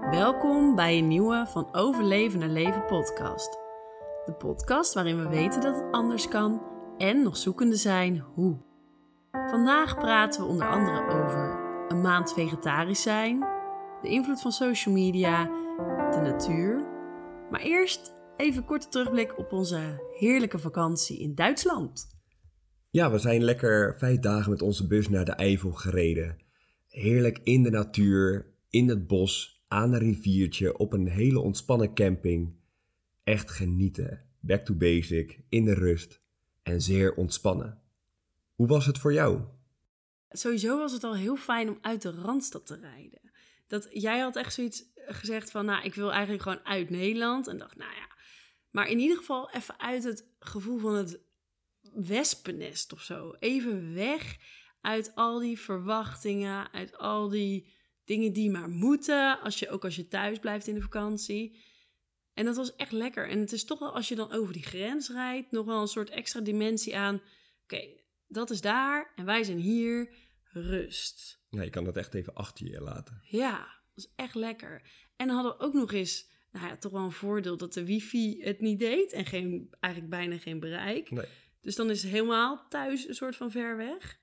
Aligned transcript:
Welkom 0.00 0.74
bij 0.74 0.98
een 0.98 1.08
nieuwe 1.08 1.46
Van 1.48 1.74
Overleven 1.74 2.38
naar 2.38 2.48
Leven 2.48 2.86
podcast. 2.86 3.58
De 4.24 4.34
podcast 4.38 4.94
waarin 4.94 5.22
we 5.22 5.28
weten 5.28 5.60
dat 5.60 5.74
het 5.74 5.92
anders 5.92 6.28
kan 6.28 6.62
en 6.98 7.22
nog 7.22 7.36
zoekende 7.36 7.76
zijn 7.76 8.18
hoe. 8.18 8.58
Vandaag 9.30 9.98
praten 9.98 10.42
we 10.42 10.48
onder 10.48 10.68
andere 10.68 11.02
over 11.02 11.58
een 11.88 12.00
maand 12.00 12.32
vegetarisch 12.32 13.02
zijn, 13.02 13.40
de 14.02 14.08
invloed 14.08 14.40
van 14.40 14.52
social 14.52 14.94
media, 14.94 15.44
de 16.10 16.20
natuur. 16.22 16.86
Maar 17.50 17.60
eerst 17.60 18.14
even 18.36 18.60
een 18.60 18.68
korte 18.68 18.88
terugblik 18.88 19.38
op 19.38 19.52
onze 19.52 20.08
heerlijke 20.18 20.58
vakantie 20.58 21.20
in 21.20 21.34
Duitsland. 21.34 22.18
Ja, 22.90 23.10
we 23.10 23.18
zijn 23.18 23.42
lekker 23.42 23.96
vijf 23.98 24.18
dagen 24.18 24.50
met 24.50 24.62
onze 24.62 24.86
bus 24.86 25.08
naar 25.08 25.24
de 25.24 25.32
Eifel 25.32 25.72
gereden. 25.72 26.36
Heerlijk 26.88 27.40
in 27.42 27.62
de 27.62 27.70
natuur, 27.70 28.46
in 28.70 28.88
het 28.88 29.06
bos, 29.06 29.59
aan 29.70 29.92
een 29.92 29.98
riviertje, 29.98 30.78
op 30.78 30.92
een 30.92 31.08
hele 31.08 31.38
ontspannen 31.38 31.94
camping. 31.94 32.54
Echt 33.24 33.50
genieten. 33.50 34.24
Back 34.40 34.64
to 34.64 34.74
basic, 34.74 35.40
in 35.48 35.64
de 35.64 35.74
rust 35.74 36.20
en 36.62 36.80
zeer 36.80 37.14
ontspannen. 37.14 37.80
Hoe 38.54 38.66
was 38.66 38.86
het 38.86 38.98
voor 38.98 39.12
jou? 39.12 39.40
Sowieso 40.30 40.78
was 40.78 40.92
het 40.92 41.04
al 41.04 41.16
heel 41.16 41.36
fijn 41.36 41.68
om 41.68 41.78
uit 41.80 42.02
de 42.02 42.10
Randstad 42.10 42.66
te 42.66 42.76
rijden. 42.76 43.20
Dat, 43.66 43.88
jij 43.90 44.18
had 44.18 44.36
echt 44.36 44.54
zoiets 44.54 44.84
gezegd 44.94 45.50
van, 45.50 45.64
nou, 45.64 45.84
ik 45.84 45.94
wil 45.94 46.12
eigenlijk 46.12 46.42
gewoon 46.42 46.64
uit 46.64 46.90
Nederland. 46.90 47.46
En 47.46 47.58
dacht, 47.58 47.76
nou 47.76 47.92
ja, 47.94 48.08
maar 48.70 48.88
in 48.88 48.98
ieder 48.98 49.16
geval 49.16 49.50
even 49.50 49.80
uit 49.80 50.04
het 50.04 50.26
gevoel 50.38 50.78
van 50.78 50.94
het 50.94 51.20
wespennest 51.94 52.92
of 52.92 53.00
zo. 53.00 53.34
Even 53.38 53.94
weg 53.94 54.36
uit 54.80 55.12
al 55.14 55.38
die 55.38 55.58
verwachtingen, 55.58 56.72
uit 56.72 56.98
al 56.98 57.28
die 57.28 57.78
dingen 58.10 58.32
die 58.32 58.50
maar 58.50 58.68
moeten, 58.68 59.40
als 59.40 59.58
je, 59.58 59.68
ook 59.68 59.84
als 59.84 59.96
je 59.96 60.08
thuis 60.08 60.38
blijft 60.38 60.66
in 60.66 60.74
de 60.74 60.80
vakantie. 60.80 61.58
En 62.32 62.44
dat 62.44 62.56
was 62.56 62.76
echt 62.76 62.92
lekker. 62.92 63.28
En 63.28 63.38
het 63.38 63.52
is 63.52 63.64
toch 63.64 63.78
wel, 63.78 63.94
als 63.94 64.08
je 64.08 64.14
dan 64.14 64.32
over 64.32 64.52
die 64.52 64.62
grens 64.62 65.10
rijdt, 65.10 65.50
nog 65.50 65.66
wel 65.66 65.80
een 65.80 65.88
soort 65.88 66.10
extra 66.10 66.40
dimensie 66.40 66.96
aan. 66.96 67.22
Oké, 67.62 67.88
dat 68.26 68.50
is 68.50 68.60
daar 68.60 69.12
en 69.16 69.24
wij 69.24 69.44
zijn 69.44 69.58
hier. 69.58 70.14
Rust. 70.52 71.42
Ja, 71.48 71.62
je 71.62 71.70
kan 71.70 71.84
dat 71.84 71.96
echt 71.96 72.14
even 72.14 72.34
achter 72.34 72.66
je 72.66 72.80
laten. 72.80 73.20
Ja, 73.22 73.58
dat 73.94 74.04
is 74.04 74.12
echt 74.16 74.34
lekker. 74.34 74.82
En 75.16 75.26
dan 75.26 75.36
hadden 75.36 75.56
we 75.56 75.64
ook 75.64 75.74
nog 75.74 75.92
eens, 75.92 76.30
nou 76.50 76.66
ja, 76.66 76.76
toch 76.76 76.92
wel 76.92 77.04
een 77.04 77.12
voordeel 77.12 77.56
dat 77.56 77.72
de 77.72 77.84
wifi 77.84 78.42
het 78.42 78.60
niet 78.60 78.78
deed 78.78 79.12
en 79.12 79.26
geen, 79.26 79.74
eigenlijk 79.80 80.14
bijna 80.14 80.38
geen 80.38 80.60
bereik. 80.60 81.10
Nee. 81.10 81.26
Dus 81.60 81.76
dan 81.76 81.90
is 81.90 82.02
het 82.02 82.12
helemaal 82.12 82.68
thuis 82.68 83.08
een 83.08 83.14
soort 83.14 83.36
van 83.36 83.50
ver 83.50 83.76
weg. 83.76 84.20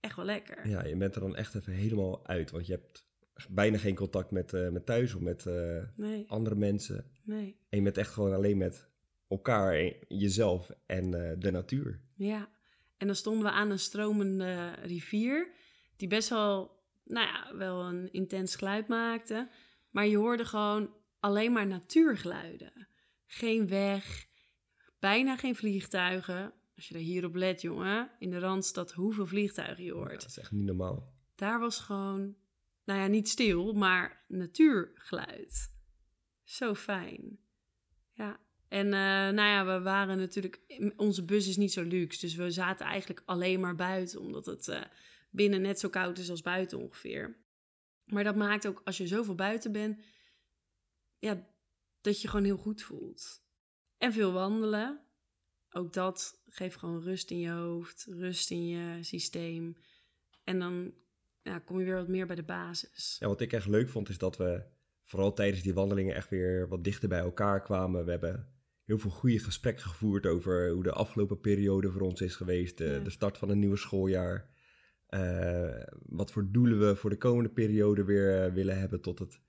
Echt 0.00 0.16
wel 0.16 0.24
lekker. 0.24 0.68
Ja, 0.68 0.84
je 0.84 0.96
bent 0.96 1.14
er 1.14 1.20
dan 1.20 1.36
echt 1.36 1.54
even 1.54 1.72
helemaal 1.72 2.26
uit, 2.26 2.50
want 2.50 2.66
je 2.66 2.72
hebt 2.72 3.03
bijna 3.48 3.78
geen 3.78 3.94
contact 3.94 4.30
met, 4.30 4.52
eh, 4.52 4.68
met 4.68 4.86
thuis 4.86 5.14
of 5.14 5.20
met 5.20 5.46
eh, 5.46 5.82
Nee, 5.96 6.24
andere 6.28 6.54
mensen. 6.56 7.10
nee. 7.22 7.56
En 7.68 7.78
je 7.78 7.84
bent 7.84 7.96
echt 7.96 8.10
gewoon 8.12 8.32
alleen 8.34 8.56
met 8.58 8.88
elkaar, 9.28 9.74
en 9.74 9.96
jezelf 10.08 10.70
en 10.86 11.14
eh, 11.30 11.36
de 11.38 11.50
natuur. 11.50 12.00
Ja. 12.14 12.48
En 12.96 13.06
dan 13.06 13.16
stonden 13.16 13.44
we 13.44 13.50
aan 13.50 13.70
een 13.70 13.78
stromende 13.78 14.72
rivier, 14.82 15.50
die 15.96 16.08
best 16.08 16.28
wel, 16.28 16.82
nou 17.04 17.26
ja, 17.26 17.56
wel 17.56 17.82
een 17.84 18.12
intens 18.12 18.56
geluid 18.56 18.88
maakte. 18.88 19.48
Maar 19.90 20.06
je 20.06 20.16
hoorde 20.16 20.44
gewoon 20.44 20.94
alleen 21.20 21.52
maar 21.52 21.66
natuurgeluiden. 21.66 22.88
Geen 23.26 23.68
weg, 23.68 24.26
bijna 24.98 25.36
geen 25.36 25.56
vliegtuigen. 25.56 26.52
Als 26.76 26.88
je 26.88 26.94
daar 26.94 27.02
hier 27.02 27.24
op 27.24 27.34
let, 27.34 27.60
jongen, 27.60 28.10
in 28.18 28.30
de 28.30 28.38
Randstad, 28.38 28.92
hoeveel 28.92 29.26
vliegtuigen 29.26 29.84
je 29.84 29.90
Ja, 29.90 29.96
hoort. 29.96 30.20
dat 30.20 30.30
is 30.30 30.38
echt 30.38 30.52
niet 30.52 30.64
normaal. 30.64 31.12
Daar 31.34 31.60
was 31.60 31.78
gewoon, 31.80 32.34
nou 32.84 33.00
ja, 33.00 33.06
niet 33.06 33.28
stil, 33.28 33.72
maar 33.72 34.24
natuurgeluid. 34.28 35.72
Zo 36.42 36.74
fijn. 36.74 37.38
Ja. 38.12 38.40
En 38.68 38.86
eh, 38.86 39.34
nou 39.34 39.36
ja, 39.36 39.64
we 39.66 39.80
waren 39.82 40.18
natuurlijk, 40.18 40.60
onze 40.96 41.24
bus 41.24 41.48
is 41.48 41.56
niet 41.56 41.72
zo 41.72 41.82
luxe, 41.82 42.20
dus 42.20 42.34
we 42.34 42.50
zaten 42.50 42.86
eigenlijk 42.86 43.22
alleen 43.24 43.60
maar 43.60 43.74
buiten, 43.74 44.20
omdat 44.20 44.46
het 44.46 44.68
eh, 44.68 44.82
binnen 45.30 45.60
net 45.60 45.78
zo 45.78 45.88
koud 45.88 46.18
is 46.18 46.30
als 46.30 46.42
buiten 46.42 46.78
ongeveer. 46.78 47.36
Maar 48.04 48.24
dat 48.24 48.36
maakt 48.36 48.66
ook, 48.66 48.80
als 48.84 48.96
je 48.96 49.06
zoveel 49.06 49.34
buiten 49.34 49.72
bent, 49.72 50.02
ja, 51.18 51.46
dat 52.00 52.20
je 52.20 52.28
gewoon 52.28 52.44
heel 52.44 52.56
goed 52.56 52.82
voelt. 52.82 53.42
En 53.98 54.12
veel 54.12 54.32
wandelen. 54.32 55.00
Ook 55.70 55.92
dat 55.92 56.42
geeft 56.46 56.76
gewoon 56.76 57.02
rust 57.02 57.30
in 57.30 57.38
je 57.38 57.50
hoofd, 57.50 58.06
rust 58.08 58.50
in 58.50 58.66
je 58.66 59.02
systeem. 59.02 59.76
En 60.44 60.58
dan 60.58 60.94
ja, 61.44 61.58
kom 61.58 61.78
je 61.78 61.84
weer 61.84 61.94
wat 61.96 62.08
meer 62.08 62.26
bij 62.26 62.36
de 62.36 62.42
basis. 62.42 63.16
Ja, 63.20 63.26
wat 63.28 63.40
ik 63.40 63.52
echt 63.52 63.66
leuk 63.66 63.88
vond 63.88 64.08
is 64.08 64.18
dat 64.18 64.36
we 64.36 64.62
vooral 65.02 65.32
tijdens 65.32 65.62
die 65.62 65.74
wandelingen 65.74 66.14
echt 66.14 66.28
weer 66.28 66.68
wat 66.68 66.84
dichter 66.84 67.08
bij 67.08 67.18
elkaar 67.18 67.62
kwamen. 67.62 68.04
We 68.04 68.10
hebben 68.10 68.48
heel 68.84 68.98
veel 68.98 69.10
goede 69.10 69.38
gesprekken 69.38 69.84
gevoerd 69.84 70.26
over 70.26 70.70
hoe 70.70 70.82
de 70.82 70.92
afgelopen 70.92 71.40
periode 71.40 71.90
voor 71.90 72.00
ons 72.00 72.20
is 72.20 72.36
geweest. 72.36 72.78
De, 72.78 72.84
Ja. 72.84 72.98
de 72.98 73.10
start 73.10 73.38
van 73.38 73.50
een 73.50 73.58
nieuwe 73.58 73.76
schooljaar. 73.76 74.52
Eh, 75.06 75.82
wat 76.02 76.32
voor 76.32 76.48
doelen 76.50 76.78
we 76.78 76.96
voor 76.96 77.10
de 77.10 77.16
komende 77.18 77.50
periode 77.50 78.04
weer 78.04 78.44
eh, 78.44 78.52
willen 78.52 78.78
hebben 78.78 79.00
tot 79.00 79.18
het 79.18 79.40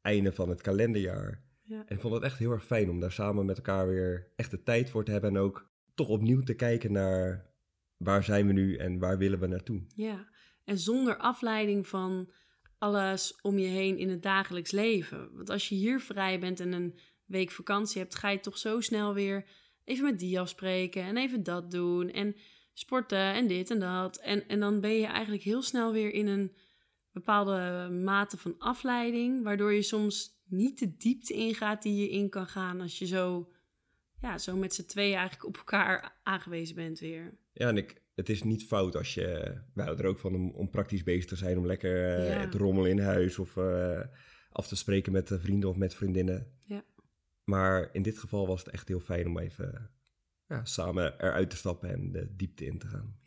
einde 0.00 0.32
van 0.32 0.48
het 0.48 0.60
kalenderjaar. 0.60 1.44
Ja. 1.62 1.84
En 1.86 1.94
ik 1.96 2.00
vond 2.00 2.14
het 2.14 2.22
echt 2.22 2.38
heel 2.38 2.50
erg 2.52 2.66
fijn 2.66 2.90
om 2.90 3.00
daar 3.00 3.12
samen 3.12 3.46
met 3.46 3.56
elkaar 3.56 3.88
weer 3.88 4.32
echt 4.36 4.50
de 4.50 4.62
tijd 4.62 4.90
voor 4.90 5.04
te 5.04 5.10
hebben. 5.10 5.30
En 5.30 5.36
ook 5.40 5.70
toch 5.94 6.08
opnieuw 6.08 6.42
te 6.42 6.54
kijken 6.54 6.92
naar 6.92 7.50
waar 7.96 8.24
zijn 8.24 8.46
we 8.46 8.52
nu 8.52 8.76
en 8.76 8.98
waar 8.98 9.18
willen 9.18 9.38
we 9.40 9.46
naartoe. 9.46 9.82
Ja, 9.94 10.28
en 10.66 10.78
zonder 10.78 11.16
afleiding 11.16 11.86
van 11.86 12.30
alles 12.78 13.38
om 13.42 13.58
je 13.58 13.66
heen 13.66 13.98
in 13.98 14.08
het 14.08 14.22
dagelijks 14.22 14.70
leven. 14.70 15.36
Want 15.36 15.50
als 15.50 15.68
je 15.68 15.74
hier 15.74 16.00
vrij 16.00 16.40
bent 16.40 16.60
en 16.60 16.72
een 16.72 16.98
week 17.24 17.50
vakantie 17.50 18.00
hebt, 18.00 18.14
ga 18.14 18.28
je 18.28 18.40
toch 18.40 18.58
zo 18.58 18.80
snel 18.80 19.14
weer 19.14 19.46
even 19.84 20.04
met 20.04 20.18
die 20.18 20.40
afspreken 20.40 21.02
en 21.02 21.16
even 21.16 21.42
dat 21.42 21.70
doen 21.70 22.10
en 22.10 22.36
sporten 22.72 23.32
en 23.32 23.46
dit 23.46 23.70
en 23.70 23.78
dat. 23.78 24.16
En, 24.16 24.48
en 24.48 24.60
dan 24.60 24.80
ben 24.80 24.94
je 24.94 25.06
eigenlijk 25.06 25.42
heel 25.42 25.62
snel 25.62 25.92
weer 25.92 26.12
in 26.12 26.26
een 26.26 26.56
bepaalde 27.12 27.88
mate 27.90 28.36
van 28.36 28.58
afleiding, 28.58 29.42
waardoor 29.42 29.72
je 29.72 29.82
soms 29.82 30.40
niet 30.48 30.78
de 30.78 30.96
diepte 30.96 31.34
ingaat 31.34 31.82
die 31.82 31.96
je 31.96 32.10
in 32.10 32.28
kan 32.28 32.46
gaan 32.46 32.80
als 32.80 32.98
je 32.98 33.06
zo, 33.06 33.52
ja, 34.20 34.38
zo 34.38 34.56
met 34.56 34.74
z'n 34.74 34.86
tweeën 34.86 35.16
eigenlijk 35.16 35.46
op 35.46 35.56
elkaar 35.56 36.18
aangewezen 36.22 36.74
bent 36.74 36.98
weer. 36.98 37.38
Ja, 37.52 37.68
en 37.68 37.76
ik, 37.76 38.02
het 38.16 38.28
is 38.28 38.42
niet 38.42 38.64
fout 38.64 38.96
als 38.96 39.14
je... 39.14 39.22
Wij 39.74 39.84
houden 39.84 40.04
er 40.04 40.10
ook 40.10 40.18
van 40.18 40.34
om, 40.34 40.50
om 40.50 40.70
praktisch 40.70 41.02
bezig 41.02 41.24
te 41.24 41.36
zijn. 41.36 41.58
Om 41.58 41.66
lekker 41.66 42.16
eh, 42.18 42.28
Ja. 42.28 42.48
te 42.48 42.58
rommelen 42.58 42.90
in 42.90 42.98
huis 42.98 43.38
of 43.38 43.56
eh, 43.56 44.00
af 44.50 44.68
te 44.68 44.76
spreken 44.76 45.12
met 45.12 45.30
eh, 45.30 45.38
vrienden 45.38 45.68
of 45.68 45.76
met 45.76 45.94
vriendinnen. 45.94 46.52
Ja. 46.66 46.84
Maar 47.44 47.88
in 47.92 48.02
dit 48.02 48.18
geval 48.18 48.46
was 48.46 48.64
het 48.64 48.68
echt 48.72 48.88
heel 48.88 49.00
fijn 49.00 49.26
om 49.26 49.38
even 49.38 49.90
ja, 50.48 50.64
samen 50.64 51.20
eruit 51.20 51.50
te 51.50 51.56
stappen 51.56 51.90
en 51.90 52.12
de 52.12 52.34
diepte 52.36 52.64
in 52.64 52.78
te 52.78 52.86
gaan. 52.86 53.18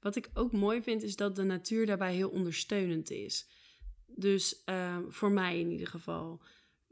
Wat 0.00 0.16
ik 0.16 0.30
ook 0.34 0.52
mooi 0.52 0.82
vind, 0.82 1.02
is 1.02 1.16
dat 1.16 1.36
de 1.36 1.42
natuur 1.42 1.86
daarbij 1.86 2.14
heel 2.14 2.28
ondersteunend 2.30 3.10
is. 3.10 3.48
Dus 4.06 4.64
eh, 4.64 4.98
voor 5.08 5.30
mij 5.30 5.60
in 5.60 5.70
ieder 5.70 5.86
geval. 5.86 6.42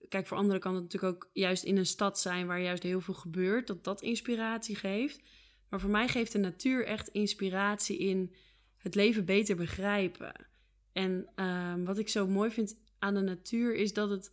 Kijk, 0.08 0.26
voor 0.26 0.36
anderen 0.36 0.60
kan 0.60 0.74
het 0.74 0.82
natuurlijk 0.82 1.14
ook 1.14 1.30
juist 1.32 1.64
in 1.64 1.76
een 1.76 1.86
stad 1.86 2.20
zijn 2.20 2.46
waar 2.46 2.60
juist 2.60 2.82
heel 2.82 3.00
veel 3.00 3.14
gebeurt, 3.14 3.66
dat 3.66 3.84
dat 3.84 4.02
inspiratie 4.02 4.76
geeft. 4.76 5.20
Maar 5.68 5.80
voor 5.80 5.90
mij 5.90 6.08
geeft 6.08 6.32
de 6.32 6.38
natuur 6.38 6.84
echt 6.84 7.08
inspiratie 7.08 7.98
in 7.98 8.34
het 8.76 8.94
leven 8.94 9.24
beter 9.24 9.56
begrijpen. 9.56 10.46
En 10.92 11.28
ehm, 11.34 11.84
wat 11.84 11.98
ik 11.98 12.08
zo 12.08 12.26
mooi 12.26 12.50
vind 12.50 12.78
aan 12.98 13.14
de 13.14 13.20
natuur 13.20 13.74
is 13.74 13.92
dat 13.92 14.10
het 14.10 14.32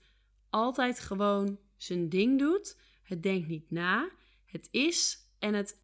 altijd 0.49 0.99
gewoon 0.99 1.59
zijn 1.77 2.09
ding 2.09 2.39
doet. 2.39 2.77
Het 3.03 3.23
denkt 3.23 3.47
niet 3.47 3.71
na. 3.71 4.11
Het 4.45 4.67
is 4.71 5.17
en 5.39 5.53
het 5.53 5.81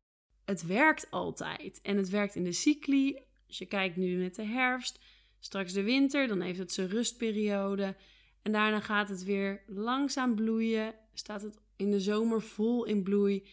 het 0.50 0.66
werkt 0.66 1.12
altijd. 1.12 1.80
En 1.82 1.98
het 1.98 2.10
werkt 2.10 2.36
in 2.36 2.44
de 2.44 2.52
cycli. 2.52 3.20
Als 3.48 3.58
je 3.58 3.66
kijkt 3.66 3.96
nu 3.96 4.18
met 4.18 4.36
de 4.36 4.44
herfst, 4.44 5.00
straks 5.40 5.74
de 5.74 5.84
winter, 5.84 6.28
dan 6.28 6.42
heeft 6.42 6.60
het 6.60 6.72
zijn 6.72 6.88
rustperiode. 6.88 7.96
En 8.42 8.52
daarna 8.52 8.80
gaat 8.80 9.10
het 9.10 9.24
weer 9.24 9.64
langzaam 9.68 10.36
bloeien. 10.36 10.96
Staat 11.14 11.42
het 11.42 11.58
in 11.76 11.92
de 11.92 12.00
zomer 12.00 12.42
vol 12.42 12.86
in 12.86 13.04
bloei. 13.04 13.48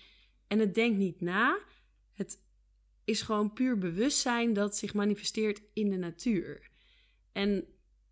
En 0.47 0.59
het 0.59 0.75
denkt 0.75 0.99
niet 0.99 1.21
na. 1.21 1.59
Is 3.07 3.23
gewoon 3.23 3.53
puur 3.53 3.79
bewustzijn 3.79 4.53
dat 4.53 4.77
zich 4.77 4.95
manifesteert 4.95 5.63
in 5.73 5.91
de 5.91 5.97
natuur. 5.97 6.71
En 7.33 7.65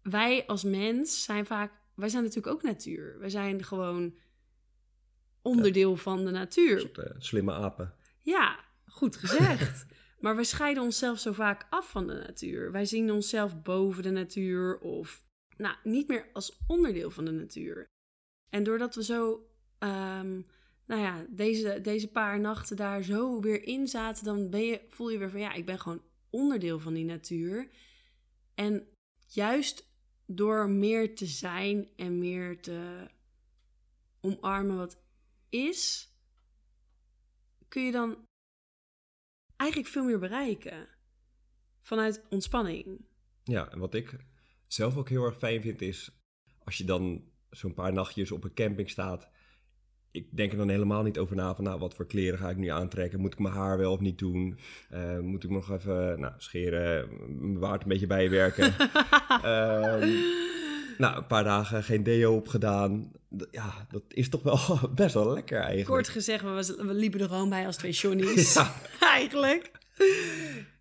wij 0.02 0.46
als 0.46 0.64
mens 0.64 1.24
zijn 1.24 1.46
vaak, 1.46 1.72
wij 1.94 2.08
zijn 2.08 2.22
natuurlijk 2.22 2.54
ook 2.54 2.62
natuur. 2.62 3.18
Wij 3.18 3.28
zijn 3.28 3.64
gewoon 3.64 4.18
onderdeel 5.42 5.96
van 5.96 6.24
de 6.24 6.30
natuur. 6.30 6.80
Soort 6.80 6.98
eh, 6.98 7.14
slimme 7.18 7.52
apen. 7.52 7.94
Ja, 8.20 8.64
goed 8.86 9.16
gezegd. 9.16 9.86
maar 10.20 10.36
we 10.36 10.44
scheiden 10.44 10.82
onszelf 10.82 11.18
zo 11.18 11.32
vaak 11.32 11.66
af 11.70 11.90
van 11.90 12.06
de 12.06 12.14
natuur. 12.14 12.72
Wij 12.72 12.84
zien 12.84 13.10
onszelf 13.10 13.62
boven 13.62 14.02
de 14.02 14.10
natuur 14.10 14.78
of 14.78 15.24
nou, 15.56 15.76
niet 15.82 16.08
meer 16.08 16.26
als 16.32 16.58
onderdeel 16.66 17.10
van 17.10 17.24
de 17.24 17.30
natuur. 17.30 17.86
En 18.50 18.62
doordat 18.62 18.94
we 18.94 19.04
zo, 19.04 19.48
ehm, 19.78 20.42
nou 20.86 21.00
ja, 21.00 21.26
deze, 21.28 21.80
deze 21.80 22.08
paar 22.08 22.40
nachten 22.40 22.76
daar 22.76 23.02
zo 23.02 23.40
weer 23.40 23.62
in 23.62 23.88
zaten, 23.88 24.24
dan 24.24 24.50
ben 24.50 24.64
je, 24.64 24.80
voel 24.88 25.10
je 25.10 25.18
weer 25.18 25.30
van 25.30 25.40
ja, 25.40 25.52
ik 25.52 25.64
ben 25.64 25.80
gewoon 25.80 26.02
onderdeel 26.30 26.78
van 26.78 26.94
die 26.94 27.04
natuur. 27.04 27.70
En 28.54 28.86
juist 29.26 29.92
door 30.26 30.68
meer 30.68 31.14
te 31.14 31.26
zijn 31.26 31.88
en 31.96 32.18
meer 32.18 32.60
te 32.60 33.08
omarmen 34.20 34.76
wat 34.76 35.02
is, 35.48 36.12
kun 37.68 37.82
je 37.84 37.92
dan 37.92 38.24
eigenlijk 39.56 39.90
veel 39.90 40.04
meer 40.04 40.18
bereiken. 40.18 40.88
Vanuit 41.82 42.24
ontspanning. 42.30 43.04
Ja, 43.42 43.70
en 43.70 43.78
wat 43.78 43.94
ik 43.94 44.16
zelf 44.66 44.96
ook 44.96 45.08
heel 45.08 45.24
erg 45.24 45.38
fijn 45.38 45.62
vind 45.62 45.80
is 45.80 46.10
als 46.64 46.78
je 46.78 46.84
dan 46.84 47.32
zo'n 47.50 47.74
paar 47.74 47.92
nachtjes 47.92 48.30
op 48.30 48.44
een 48.44 48.54
camping 48.54 48.90
staat. 48.90 49.30
Ik 50.14 50.26
denk 50.30 50.52
er 50.52 50.58
dan 50.58 50.68
helemaal 50.68 51.02
niet 51.02 51.18
over 51.18 51.36
na 51.36 51.54
van 51.54 51.64
nou, 51.64 51.78
wat 51.78 51.94
voor 51.94 52.06
kleren 52.06 52.38
ga 52.38 52.50
ik 52.50 52.56
nu 52.56 52.68
aantrekken? 52.68 53.20
Moet 53.20 53.32
ik 53.32 53.38
mijn 53.38 53.54
haar 53.54 53.78
wel 53.78 53.92
of 53.92 54.00
niet 54.00 54.18
doen? 54.18 54.58
Uh, 54.92 55.18
moet 55.18 55.44
ik 55.44 55.50
nog 55.50 55.70
even 55.70 56.20
nou, 56.20 56.32
scheren, 56.36 57.08
mijn 57.38 57.58
baard 57.58 57.82
een 57.82 57.88
beetje 57.88 58.06
bijwerken? 58.06 58.74
Ehm, 59.42 60.10
nou, 60.98 61.16
een 61.16 61.26
paar 61.26 61.44
dagen 61.44 61.82
geen 61.82 62.02
deo 62.02 62.34
opgedaan. 62.34 63.12
Ja, 63.50 63.86
dat 63.90 64.02
is 64.08 64.28
toch 64.28 64.42
wel 64.42 64.58
best 64.94 65.14
wel 65.14 65.32
lekker 65.32 65.58
eigenlijk. 65.58 65.88
Kort 65.88 66.08
gezegd, 66.08 66.42
we, 66.42 66.84
we 66.86 66.94
liepen 66.94 67.20
er 67.20 67.28
gewoon 67.28 67.48
bij 67.48 67.66
als 67.66 67.76
twee 67.76 67.92
Johnny's. 67.92 68.54
ja. 68.54 68.74
eigenlijk. 69.00 69.70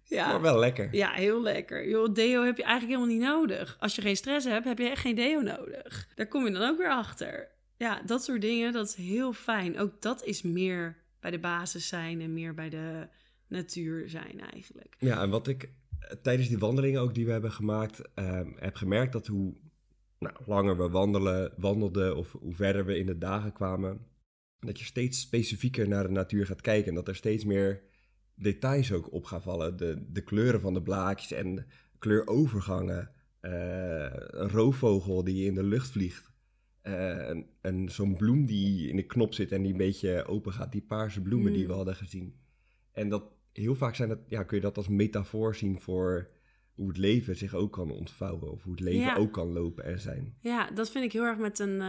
Ja. 0.04 0.28
Maar 0.28 0.42
wel 0.42 0.60
lekker. 0.60 0.90
Ja, 0.92 1.12
heel 1.12 1.42
lekker. 1.42 1.90
Joh, 1.90 2.14
deo 2.14 2.44
heb 2.44 2.58
je 2.58 2.64
eigenlijk 2.64 3.00
helemaal 3.00 3.18
niet 3.18 3.28
nodig. 3.28 3.78
Als 3.80 3.96
je 3.96 4.02
geen 4.02 4.16
stress 4.16 4.46
hebt, 4.46 4.66
heb 4.66 4.78
je 4.78 4.90
echt 4.90 5.02
geen 5.02 5.16
deo 5.16 5.42
nodig. 5.42 6.08
Daar 6.16 6.28
kom 6.28 6.46
je 6.46 6.52
dan 6.52 6.70
ook 6.70 6.78
weer 6.78 6.92
achter. 6.92 7.52
Ja, 7.84 8.02
dat 8.06 8.24
soort 8.24 8.42
dingen, 8.42 8.74
dat 8.74 8.88
is 8.88 8.96
heel 8.96 9.34
fijn. 9.34 9.80
Ook 9.80 10.02
dat 10.02 10.24
is 10.24 10.42
meer 10.42 10.98
bij 11.20 11.32
de 11.32 11.40
basis 11.40 11.88
zijn 11.88 12.22
en 12.22 12.34
meer 12.34 12.54
bij 12.54 12.70
de 12.70 13.08
natuur 13.48 14.10
zijn 14.10 14.40
eigenlijk. 14.40 14.96
Ja, 15.00 15.22
en 15.22 15.30
wat 15.30 15.48
ik 15.48 15.64
eh, 15.64 16.10
tijdens 16.22 16.48
die 16.48 16.58
wandelingen 16.58 17.02
ook 17.02 17.14
die 17.14 17.26
we 17.26 17.32
hebben 17.32 17.52
gemaakt, 17.52 18.02
uh, 18.16 18.42
heb 18.56 18.76
gemerkt 18.76 19.14
dat 19.14 19.28
hoe 19.28 19.54
nou, 20.20 20.36
langer 20.46 20.78
we 20.78 20.90
wandelen, 20.90 21.54
wandelden 21.58 22.18
of 22.18 22.32
hoe 22.32 22.54
verder 22.54 22.86
we 22.86 22.98
in 22.98 23.06
de 23.06 23.18
dagen 23.18 23.54
kwamen, 23.54 24.08
dat 24.60 24.80
je 24.80 24.86
steeds 24.86 25.20
specifieker 25.20 25.88
naar 25.88 26.04
de 26.04 26.14
natuur 26.14 26.46
gaat 26.46 26.62
kijken. 26.62 26.90
En 26.90 26.96
dat 26.96 27.08
er 27.08 27.16
steeds 27.16 27.46
meer 27.46 27.82
details 28.36 28.92
ook 28.92 29.14
op 29.14 29.26
gaan 29.26 29.42
vallen. 29.42 29.78
De, 29.78 30.06
de 30.10 30.24
kleuren 30.24 30.62
van 30.62 30.74
de 30.74 30.82
blaadjes 30.82 31.32
en 31.32 31.66
kleurovergangen. 32.00 33.12
Uh, 33.42 33.52
een 34.12 34.50
roofvogel 34.50 35.24
die 35.24 35.46
in 35.46 35.54
de 35.54 35.64
lucht 35.64 35.90
vliegt. 35.92 36.33
Uh, 36.84 37.30
en, 37.62 37.90
zo'n 37.90 38.16
bloem 38.16 38.46
die 38.46 38.90
in 38.90 38.96
de 38.96 39.06
knop 39.06 39.34
zit 39.34 39.52
en 39.52 39.62
die 39.62 39.72
een 39.72 39.78
beetje 39.78 40.26
open 40.26 40.54
gaat. 40.54 40.72
Die 40.72 40.82
paarse 40.82 41.22
bloemen 41.22 41.54
die 41.54 41.66
we 41.66 41.72
mm. 41.72 41.76
hadden 41.76 41.96
gezien. 41.96 42.36
En 42.92 43.10
dat 43.10 43.24
heel 43.52 43.76
vaak 43.76 43.96
zijn 43.96 44.10
dat, 44.10 44.20
ja, 44.28 44.44
kun 44.44 44.58
je 44.58 44.64
dat 44.64 44.78
als 44.78 44.88
metafoor 44.88 45.56
zien 45.56 45.80
voor 45.80 46.30
hoe 46.74 46.88
het 46.88 46.98
leven 46.98 47.36
zich 47.36 47.54
ook 47.54 47.72
kan 47.72 47.92
ontvouwen. 47.92 48.52
Of 48.52 48.64
hoe 48.64 48.72
het 48.72 48.82
leven 48.82 49.16
ook 49.16 49.34
kan 49.34 49.54
lopen 49.54 49.84
en 49.84 50.00
zijn. 50.00 50.38
Ja, 50.40 50.72
dat 50.72 50.90
vind 50.90 51.06
ik 51.06 51.12
heel 51.12 51.24
erg 51.24 51.38
met 51.38 51.60
een, 51.60 51.82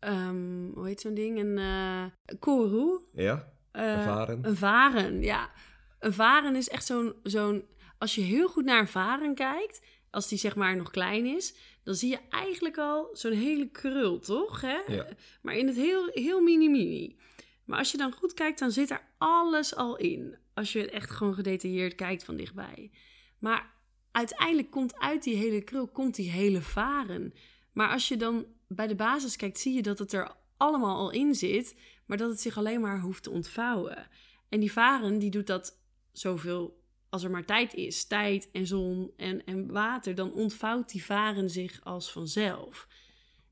um, 0.00 0.70
hoe 0.74 0.86
heet 0.86 1.00
zo'n 1.00 1.14
ding? 1.14 1.38
Een 1.38 1.56
uh, 1.56 2.04
koeroe. 2.38 3.02
Ja, 3.12 3.52
een 3.72 3.98
uh, 3.98 4.04
varen. 4.04 4.38
Een 4.46 4.56
varen, 4.56 5.22
ja. 5.22 5.50
Een 5.98 6.12
varen 6.12 6.56
is 6.56 6.68
echt 6.68 6.86
zo'n, 6.86 7.14
zo'n... 7.22 7.64
Als 7.98 8.14
je 8.14 8.20
heel 8.20 8.48
goed 8.48 8.64
naar 8.64 8.80
een 8.80 8.88
varen 8.88 9.34
kijkt, 9.34 9.86
als 10.10 10.28
die 10.28 10.38
zeg 10.38 10.56
maar 10.56 10.76
nog 10.76 10.90
klein 10.90 11.26
is... 11.26 11.54
dan 11.82 11.94
zie 11.94 12.10
je 12.10 12.18
eigenlijk 12.30 12.78
al 12.78 13.08
zo'n 13.12 13.32
hele 13.32 13.68
krul, 13.68 14.18
toch? 14.18 14.60
Hè? 14.60 14.78
Ja. 14.86 15.06
Maar 15.42 15.54
in 15.54 15.66
het 15.66 15.76
heel, 15.76 16.10
heel 16.12 16.40
mini-mini. 16.40 17.16
Maar 17.64 17.78
als 17.78 17.90
je 17.90 17.98
dan 17.98 18.12
goed 18.12 18.34
kijkt, 18.34 18.58
dan 18.58 18.70
zit 18.70 18.90
er 18.90 19.02
alles 19.18 19.74
al 19.74 19.96
in. 19.96 20.36
Als 20.54 20.72
je 20.72 20.80
het 20.80 20.90
echt 20.90 21.10
gewoon 21.10 21.34
gedetailleerd 21.34 21.94
kijkt 21.94 22.24
van 22.24 22.36
dichtbij. 22.36 22.90
Maar 23.38 23.72
uiteindelijk 24.12 24.70
komt 24.70 24.98
uit 24.98 25.22
die 25.22 25.36
hele 25.36 25.60
krul 25.60 25.88
komt 25.88 26.14
die 26.14 26.30
hele 26.30 26.60
varen. 26.60 27.34
Maar 27.72 27.88
als 27.88 28.08
je 28.08 28.16
dan 28.16 28.46
bij 28.68 28.86
de 28.86 28.94
basis 28.94 29.36
kijkt, 29.36 29.58
zie 29.58 29.74
je 29.74 29.82
dat 29.82 29.98
het 29.98 30.12
er 30.12 30.34
allemaal 30.56 30.96
al 30.96 31.10
in 31.10 31.34
zit, 31.34 31.76
maar 32.06 32.16
dat 32.16 32.30
het 32.30 32.40
zich 32.40 32.56
alleen 32.56 32.80
maar 32.80 33.00
hoeft 33.00 33.22
te 33.22 33.30
ontvouwen. 33.30 34.08
En 34.48 34.60
die 34.60 34.72
varen, 34.72 35.18
die 35.18 35.30
doet 35.30 35.46
dat 35.46 35.78
zoveel 36.12 36.79
als 37.10 37.24
er 37.24 37.30
maar 37.30 37.44
tijd 37.44 37.74
is, 37.74 38.04
tijd 38.04 38.48
en 38.52 38.66
zon 38.66 39.12
en, 39.16 39.44
en 39.44 39.72
water, 39.72 40.14
dan 40.14 40.32
ontvouwt 40.32 40.90
die 40.90 41.04
varen 41.04 41.50
zich 41.50 41.84
als 41.84 42.12
vanzelf. 42.12 42.88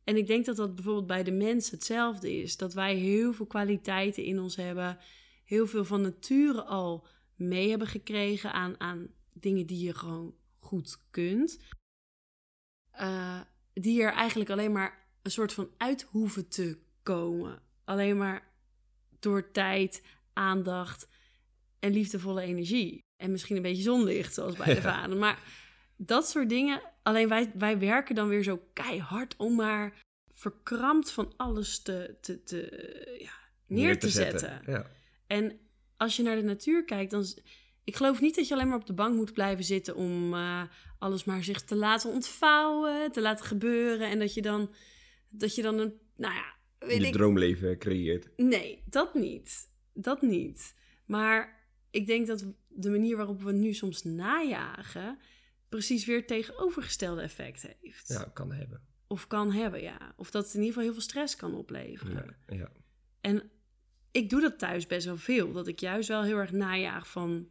En 0.05 0.17
ik 0.17 0.27
denk 0.27 0.45
dat 0.45 0.57
dat 0.57 0.75
bijvoorbeeld 0.75 1.07
bij 1.07 1.23
de 1.23 1.31
mens 1.31 1.71
hetzelfde 1.71 2.37
is. 2.37 2.57
Dat 2.57 2.75
wij 2.75 2.95
heel 2.95 3.33
veel 3.33 3.47
kwaliteiten 3.47 4.25
in 4.25 4.39
ons 4.39 4.57
hebben, 4.57 4.99
heel 5.45 5.67
veel 5.67 5.85
van 5.85 6.01
nature 6.01 6.63
al 6.63 7.07
mee 7.35 7.69
hebben 7.69 7.89
gekregen 7.89 8.53
aan, 8.53 8.81
aan 8.81 9.09
dingen 9.33 9.67
die 9.67 9.85
je 9.85 9.95
gewoon 9.95 10.35
goed 10.59 10.99
kunt. 11.11 11.59
Uh, 13.01 13.41
die 13.73 14.03
er 14.03 14.13
eigenlijk 14.13 14.51
alleen 14.51 14.73
maar 14.73 15.07
een 15.23 15.31
soort 15.31 15.53
van 15.53 15.71
uit 15.77 16.03
hoeven 16.03 16.49
te 16.49 16.79
komen. 17.03 17.63
Alleen 17.85 18.17
maar 18.17 18.53
door 19.19 19.51
tijd, 19.51 20.03
aandacht 20.33 21.09
en 21.79 21.93
liefdevolle 21.93 22.43
energie. 22.43 23.07
En 23.19 23.31
misschien 23.31 23.57
een 23.57 23.63
beetje 23.63 23.83
zonlicht, 23.83 24.35
zoals 24.35 24.57
bij 24.57 24.75
de 24.75 24.83
vader. 24.83 25.17
Maar 25.17 25.39
dat 25.97 26.29
soort 26.29 26.49
dingen. 26.49 26.81
Alleen 27.03 27.29
wij, 27.29 27.51
wij 27.55 27.79
werken 27.79 28.15
dan 28.15 28.29
weer 28.29 28.43
zo 28.43 28.63
keihard 28.73 29.37
om 29.37 29.55
maar 29.55 30.05
verkrampt 30.31 31.11
van 31.11 31.33
alles 31.37 31.83
te, 31.83 32.17
te, 32.21 32.43
te, 32.43 33.19
ja, 33.19 33.33
neer, 33.67 33.99
te, 33.99 34.09
zetten. 34.09 34.63
Ja. 34.67 34.87
En 35.27 35.59
als 35.97 36.17
je 36.17 36.23
naar 36.23 36.37
de 36.37 36.43
natuur 36.43 36.85
kijkt, 36.85 37.11
dan. 37.11 37.25
Ik 37.85 37.97
geloof 37.97 38.21
niet 38.21 38.37
dat 38.37 38.49
je 38.49 38.55
alleen 38.55 38.69
maar 38.69 38.79
op 38.79 38.87
de 38.87 38.93
bank 38.93 39.15
moet 39.15 39.33
blijven 39.33 39.65
zitten 39.65 39.97
om 39.97 40.35
uh, 40.35 40.63
alles 40.99 41.25
maar 41.25 41.45
zich 41.45 41.63
te 41.63 41.77
laten 41.77 42.11
ontvouwen, 42.11 43.13
te 43.13 43.21
laten 43.21 43.45
gebeuren. 43.45 44.11
En 44.11 44.19
dat 44.19 44.35
je 44.35 44.43
dan, 44.43 44.75
dat 45.29 45.55
je 45.55 45.63
dan 45.63 45.79
een, 45.79 45.93
nou 46.17 46.35
ja, 46.35 46.55
weet 46.79 47.05
je 47.05 47.11
droomleven 47.11 47.79
creëert. 47.79 48.29
Nee, 48.37 48.83
dat 48.87 49.15
niet. 49.15 49.71
Dat 49.93 50.23
niet. 50.23 50.75
Maar 51.07 51.67
ik 51.91 52.07
denk 52.07 52.27
dat 52.27 52.47
de 52.83 52.91
manier 52.91 53.17
waarop 53.17 53.43
we 53.43 53.53
nu 53.53 53.73
soms 53.75 54.05
najagen, 54.05 55.19
precies 55.69 56.07
weer 56.07 56.27
tegenovergestelde 56.27 57.23
effect 57.23 57.75
heeft. 57.81 58.09
Ja, 58.09 58.31
kan 58.33 58.53
hebben. 58.53 58.83
Of 59.07 59.27
kan 59.27 59.53
hebben, 59.53 59.83
ja. 59.83 60.15
Of 60.17 60.31
dat 60.31 60.45
het 60.45 60.55
in 60.55 60.61
ieder 60.61 60.75
geval 60.75 60.85
heel 60.85 60.93
veel 60.93 61.09
stress 61.09 61.37
kan 61.37 61.55
opleveren. 61.55 62.37
Ja, 62.47 62.57
ja. 62.57 62.71
En 63.21 63.51
ik 64.11 64.31
doe 64.31 64.41
dat 64.41 64.59
thuis 64.59 64.87
best 64.87 65.07
wel 65.07 65.17
veel. 65.17 65.53
Dat 65.53 65.67
ik 65.67 65.81
juist 65.81 66.09
wel 66.09 66.23
heel 66.23 66.37
erg 66.37 66.53
najaag 66.53 67.11
van 67.11 67.49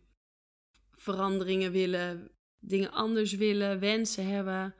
veranderingen 0.91 1.71
willen, 1.71 2.31
dingen 2.59 2.91
anders 2.91 3.33
willen, 3.33 3.79
wensen 3.79 4.27
hebben. 4.27 4.75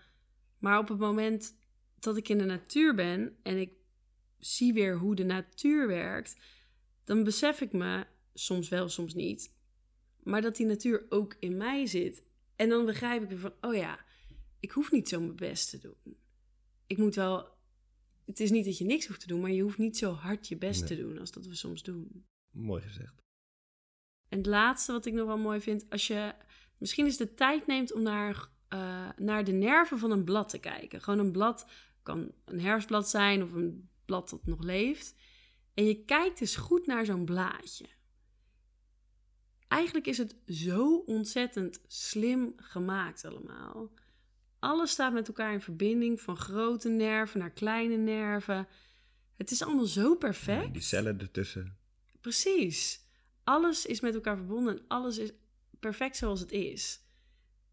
Maar 0.59 0.79
op 0.79 0.87
het 0.87 0.99
moment 0.99 1.55
dat 1.99 2.17
ik 2.17 2.29
in 2.29 2.37
de 2.37 2.45
natuur 2.45 2.95
ben 2.95 3.37
en 3.43 3.57
ik 3.57 3.71
zie 4.39 4.73
weer 4.73 4.97
hoe 4.97 5.15
de 5.15 5.23
natuur 5.23 5.87
werkt, 5.87 6.35
dan 7.03 7.23
besef 7.23 7.61
ik 7.61 7.71
me, 7.71 8.05
soms 8.33 8.69
wel, 8.69 8.89
soms 8.89 9.13
niet, 9.13 9.56
maar 10.27 10.41
dat 10.41 10.55
die 10.55 10.65
natuur 10.65 11.05
ook 11.09 11.35
in 11.39 11.57
mij 11.57 11.85
zit. 11.85 12.23
En 12.55 12.69
dan 12.69 12.85
begrijp 12.85 13.23
ik 13.23 13.29
weer 13.29 13.39
van, 13.39 13.53
oh 13.61 13.75
ja, 13.75 14.05
ik 14.59 14.71
hoef 14.71 14.91
niet 14.91 15.09
zo 15.09 15.19
mijn 15.19 15.35
best 15.35 15.69
te 15.69 15.79
doen. 15.79 16.17
Ik 16.87 16.97
moet 16.97 17.15
wel, 17.15 17.49
het 18.25 18.39
is 18.39 18.51
niet 18.51 18.65
dat 18.65 18.77
je 18.77 18.85
niks 18.85 19.07
hoeft 19.07 19.19
te 19.19 19.27
doen, 19.27 19.41
maar 19.41 19.51
je 19.51 19.61
hoeft 19.61 19.77
niet 19.77 19.97
zo 19.97 20.11
hard 20.11 20.47
je 20.47 20.57
best 20.57 20.87
te 20.87 20.97
doen 20.97 21.19
als 21.19 21.31
dat 21.31 21.45
we 21.45 21.55
soms 21.55 21.83
doen. 21.83 22.25
Mooi 22.51 22.81
gezegd. 22.81 23.15
En 24.29 24.37
het 24.37 24.47
laatste 24.47 24.91
wat 24.91 25.05
ik 25.05 25.13
nog 25.13 25.27
wel 25.27 25.37
mooi 25.37 25.59
vind, 25.59 25.89
als 25.89 26.07
je 26.07 26.33
misschien 26.77 27.05
eens 27.05 27.17
de 27.17 27.33
tijd 27.33 27.67
neemt 27.67 27.93
om 27.93 28.01
naar, 28.01 28.49
uh, 28.73 29.09
naar 29.17 29.43
de 29.43 29.51
nerven 29.51 29.99
van 29.99 30.11
een 30.11 30.23
blad 30.23 30.49
te 30.49 30.59
kijken. 30.59 31.01
Gewoon 31.01 31.19
een 31.19 31.31
blad 31.31 31.67
kan 32.03 32.31
een 32.45 32.59
herfstblad 32.59 33.09
zijn 33.09 33.43
of 33.43 33.53
een 33.53 33.89
blad 34.05 34.29
dat 34.29 34.45
nog 34.45 34.63
leeft. 34.63 35.15
En 35.73 35.85
je 35.85 36.03
kijkt 36.05 36.41
eens 36.41 36.55
goed 36.55 36.85
naar 36.85 37.05
zo'n 37.05 37.25
blaadje. 37.25 37.85
Eigenlijk 39.67 40.07
is 40.07 40.17
het 40.17 40.35
zo 40.47 40.95
ontzettend 40.95 41.79
slim 41.87 42.53
gemaakt 42.57 43.25
allemaal. 43.25 43.91
Alles 44.59 44.91
staat 44.91 45.13
met 45.13 45.27
elkaar 45.27 45.53
in 45.53 45.61
verbinding, 45.61 46.21
van 46.21 46.37
grote 46.37 46.89
nerven 46.89 47.39
naar 47.39 47.51
kleine 47.51 47.95
nerven. 47.95 48.67
Het 49.35 49.51
is 49.51 49.63
allemaal 49.63 49.85
zo 49.85 50.15
perfect. 50.15 50.73
die 50.73 50.81
cellen 50.81 51.19
ertussen. 51.19 51.77
Precies. 52.21 53.05
Alles 53.43 53.85
is 53.85 53.99
met 53.99 54.13
elkaar 54.15 54.35
verbonden 54.35 54.77
en 54.77 54.83
alles 54.87 55.17
is 55.17 55.31
perfect 55.79 56.17
zoals 56.17 56.39
het 56.39 56.51
is. 56.51 57.01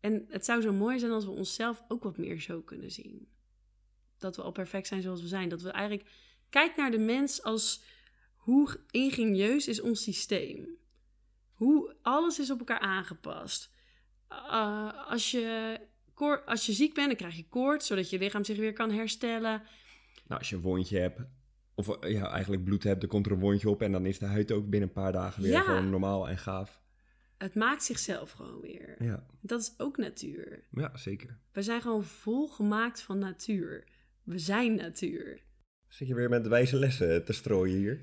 En 0.01 0.25
het 0.29 0.45
zou 0.45 0.61
zo 0.61 0.73
mooi 0.73 0.99
zijn 0.99 1.13
als 1.13 1.25
we 1.25 1.31
onszelf 1.31 1.83
ook 1.89 2.03
wat 2.03 2.17
meer 2.17 2.41
zo 2.41 2.61
kunnen 2.61 2.91
zien. 2.91 3.29
Dat 4.19 4.37
we 4.37 4.43
al 4.43 4.53
perfect 4.53 4.87
zijn 4.87 5.03
zoals 5.03 5.21
we 5.21 5.29
zijn. 5.29 5.49
Dat 5.49 5.63
we 5.63 5.71
eigenlijk 5.71 6.11
kijk 6.51 6.77
naar 6.77 6.91
de 6.91 6.99
mens 6.99 7.43
als 7.43 7.83
hoe 8.35 8.81
ingenieus 8.91 9.69
is 9.69 9.81
ons 9.81 10.03
systeem. 10.03 10.69
Hoe 11.55 11.97
alles 12.03 12.39
is 12.39 12.51
op 12.51 12.59
elkaar 12.59 12.79
aangepast. 12.79 13.73
Uh, 14.31 15.09
als, 15.11 15.31
je, 15.31 15.79
als 16.47 16.67
je 16.67 16.73
ziek 16.73 16.95
bent, 16.95 17.07
dan 17.07 17.17
krijg 17.17 17.37
je 17.37 17.49
koorts, 17.49 17.87
zodat 17.87 18.11
je 18.11 18.19
lichaam 18.19 18.45
zich 18.45 18.57
weer 18.57 18.73
kan 18.73 18.91
herstellen. 18.91 19.63
Nou, 20.27 20.39
als 20.41 20.49
je 20.51 20.57
een 20.57 20.63
wondje 20.63 20.99
hebt, 20.99 21.21
of 21.75 21.97
ja, 22.09 22.31
eigenlijk 22.31 22.65
bloed 22.65 22.83
hebt, 22.83 23.01
dan 23.01 23.09
komt 23.09 23.27
er 23.27 23.33
een 23.33 23.39
wondje 23.39 23.71
op 23.71 23.83
en 23.83 23.93
dan 23.93 24.07
is 24.07 24.19
de 24.19 24.27
huid 24.27 24.53
ook 24.53 24.69
binnen 24.69 24.89
een 24.89 24.95
paar 24.95 25.13
dagen 25.13 25.43
weer 25.43 25.61
gewoon 25.61 25.91
normaal 25.91 26.29
en 26.29 26.39
gaaf. 26.39 26.83
het 27.39 27.55
maakt 27.55 27.85
zichzelf 27.85 28.31
gewoon 28.31 28.61
weer. 28.61 29.03
Ja, 29.03 29.27
Dat 29.41 29.61
is 29.61 29.75
ook 29.77 29.97
natuur. 29.97 30.65
ja 30.71 30.97
zeker. 30.97 31.39
We 31.53 31.63
zijn 31.63 31.81
gewoon 31.83 32.05
volgemaakt 32.05 33.03
van 33.03 33.19
natuur. 33.19 33.85
We 34.23 34.39
zijn 34.39 34.75
natuur. 34.75 35.43
Zit 35.95 36.09
je 36.09 36.15
weer 36.15 36.29
met 36.29 36.47
wijze 36.47 36.77
lessen 36.77 37.25
te 37.25 37.33
strooien 37.33 37.77
hier? 37.77 38.01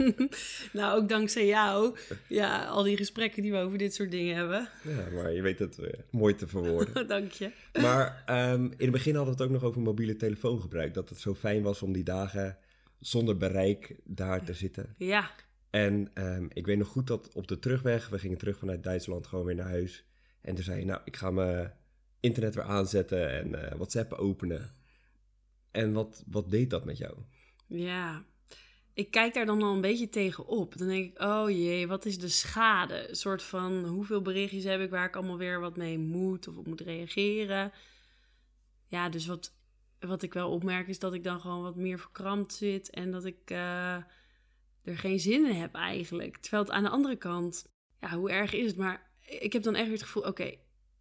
nou, 0.78 1.00
ook 1.02 1.08
dankzij 1.08 1.46
jou. 1.46 1.96
Ja, 2.28 2.64
al 2.64 2.82
die 2.82 2.96
gesprekken 2.96 3.42
die 3.42 3.52
we 3.52 3.58
over 3.58 3.78
dit 3.78 3.94
soort 3.94 4.10
dingen 4.10 4.36
hebben. 4.36 4.68
Ja, 4.82 5.08
maar 5.14 5.32
je 5.32 5.42
weet 5.42 5.58
het 5.58 5.78
eh, 5.78 5.92
mooi 6.10 6.34
te 6.34 6.46
verwoorden. 6.46 7.06
Dank 7.16 7.32
je. 7.32 7.50
Maar 7.80 8.22
ehm, 8.26 8.64
in 8.64 8.74
het 8.78 8.90
begin 8.90 9.14
hadden 9.14 9.34
we 9.36 9.42
het 9.42 9.50
ook 9.50 9.60
nog 9.60 9.68
over 9.68 9.82
mobiele 9.82 10.16
telefoongebruik. 10.16 10.94
Dat 10.94 11.08
het 11.08 11.18
zo 11.18 11.34
fijn 11.34 11.62
was 11.62 11.82
om 11.82 11.92
die 11.92 12.04
dagen 12.04 12.58
zonder 12.98 13.36
bereik 13.36 13.96
daar 14.04 14.44
te 14.44 14.54
zitten. 14.54 14.94
Ja, 14.96 15.30
En 15.70 16.10
ehm, 16.14 16.46
ik 16.52 16.66
weet 16.66 16.78
nog 16.78 16.88
goed 16.88 17.06
dat 17.06 17.32
op 17.32 17.48
de 17.48 17.58
terugweg, 17.58 18.08
we 18.08 18.18
gingen 18.18 18.38
terug 18.38 18.58
vanuit 18.58 18.82
Duitsland 18.82 19.26
gewoon 19.26 19.44
weer 19.44 19.54
naar 19.54 19.68
huis. 19.68 20.04
En 20.40 20.54
toen 20.54 20.64
zei 20.64 20.78
je, 20.78 20.84
nou, 20.84 21.00
ik 21.04 21.16
ga 21.16 21.30
mijn 21.30 21.72
internet 22.20 22.54
weer 22.54 22.64
aanzetten 22.64 23.30
en 23.30 23.64
eh, 23.64 23.76
WhatsApp 23.76 24.12
openen. 24.12 24.80
En 25.72 25.92
wat, 25.92 26.22
wat 26.26 26.50
deed 26.50 26.70
dat 26.70 26.84
met 26.84 26.98
jou? 26.98 27.16
ja. 27.66 28.24
Ik 28.94 29.10
kijk 29.10 29.34
daar 29.34 29.46
dan 29.46 29.62
al 29.62 29.74
een 29.74 29.80
beetje 29.80 30.08
tegen 30.08 30.46
op. 30.46 30.78
Dan 30.78 30.88
denk 30.88 31.04
ik, 31.04 31.22
oh 31.22 31.50
jee, 31.50 31.86
wat 31.86 32.04
is 32.04 32.18
de 32.18 32.28
schade? 32.28 33.08
Een 33.08 33.16
soort 33.16 33.42
van, 33.42 33.84
hoeveel 33.84 34.22
berichtjes 34.22 34.64
heb 34.64 34.80
ik 34.80 34.90
waar 34.90 35.06
ik 35.06 35.16
allemaal 35.16 35.38
weer 35.38 35.60
wat 35.60 35.76
mee 35.76 35.98
moet 35.98 36.48
of 36.48 36.56
op 36.56 36.66
moet 36.66 36.80
reageren? 36.80 37.72
Ja, 38.86 39.08
dus 39.08 39.26
wat, 39.26 39.54
wat 40.00 40.22
ik 40.22 40.32
wel 40.32 40.50
opmerk 40.50 40.88
is 40.88 40.98
dat 40.98 41.14
ik 41.14 41.24
dan 41.24 41.40
gewoon 41.40 41.62
wat 41.62 41.76
meer 41.76 41.98
verkrampt 41.98 42.52
zit 42.52 42.90
en 42.90 43.10
dat 43.10 43.24
ik 43.24 43.38
eh, 43.44 43.94
er 44.82 44.98
geen 44.98 45.20
zin 45.20 45.46
in 45.46 45.60
heb 45.60 45.74
eigenlijk. 45.74 46.36
Terwijl 46.36 46.62
het 46.62 46.72
aan 46.72 46.82
de 46.82 46.88
andere 46.88 47.16
kant, 47.16 47.66
ja, 48.00 48.16
hoe 48.16 48.30
erg 48.30 48.52
is 48.52 48.66
het? 48.66 48.76
Maar 48.76 49.10
ik 49.20 49.52
heb 49.52 49.62
dan 49.62 49.74
echt 49.74 49.84
weer 49.84 49.94
het 49.94 50.02
gevoel, 50.02 50.22
oké, 50.22 50.54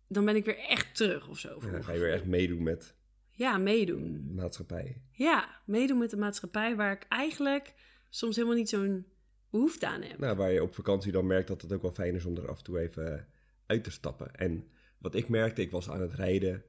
dan 0.08 0.26
ben 0.26 0.36
ik 0.36 0.46
weer 0.46 0.60
echt 0.60 0.96
terug 0.96 1.28
of 1.28 1.40
zo. 1.40 1.60
Ja, 1.62 1.72
dan 1.72 1.84
ga 1.84 1.92
je 1.92 2.00
weer 2.00 2.14
echt 2.14 2.26
meedoen 2.26 2.64
met 2.64 2.96
Ja, 3.42 3.58
meedoen. 3.58 4.34
maatschappij. 4.34 5.02
Ja, 5.12 5.62
meedoen 5.66 5.98
met 5.98 6.10
de 6.10 6.18
maatschappij 6.18 6.76
waar 6.76 6.92
ik 6.92 7.06
eigenlijk 7.10 7.74
soms 8.10 8.36
helemaal 8.36 8.58
niet 8.58 8.70
zo'n 8.70 9.06
behoefte 9.50 9.88
aan 9.88 10.02
heb. 10.02 10.20
Nou, 10.20 10.38
waar 10.38 10.52
je 10.52 10.64
op 10.64 10.74
vakantie 10.74 11.12
dan 11.12 11.28
merkt 11.28 11.48
dat 11.48 11.62
het 11.62 11.74
ook 11.74 11.82
wel 11.82 11.92
fijn 11.92 12.16
is 12.16 12.26
om 12.26 12.36
er 12.38 12.50
af 12.50 12.58
en 12.58 12.64
toe 12.64 12.80
even 12.80 13.18
eh, 13.18 13.24
uit 13.66 13.84
te 13.84 13.92
stappen. 13.92 14.36
En 14.36 14.68
wat 14.98 15.16
ik 15.16 15.30
merkte, 15.30 15.62
ik 15.62 15.72
was 15.72 15.90
aan 15.90 16.02
het 16.02 16.14
rijden. 16.14 16.64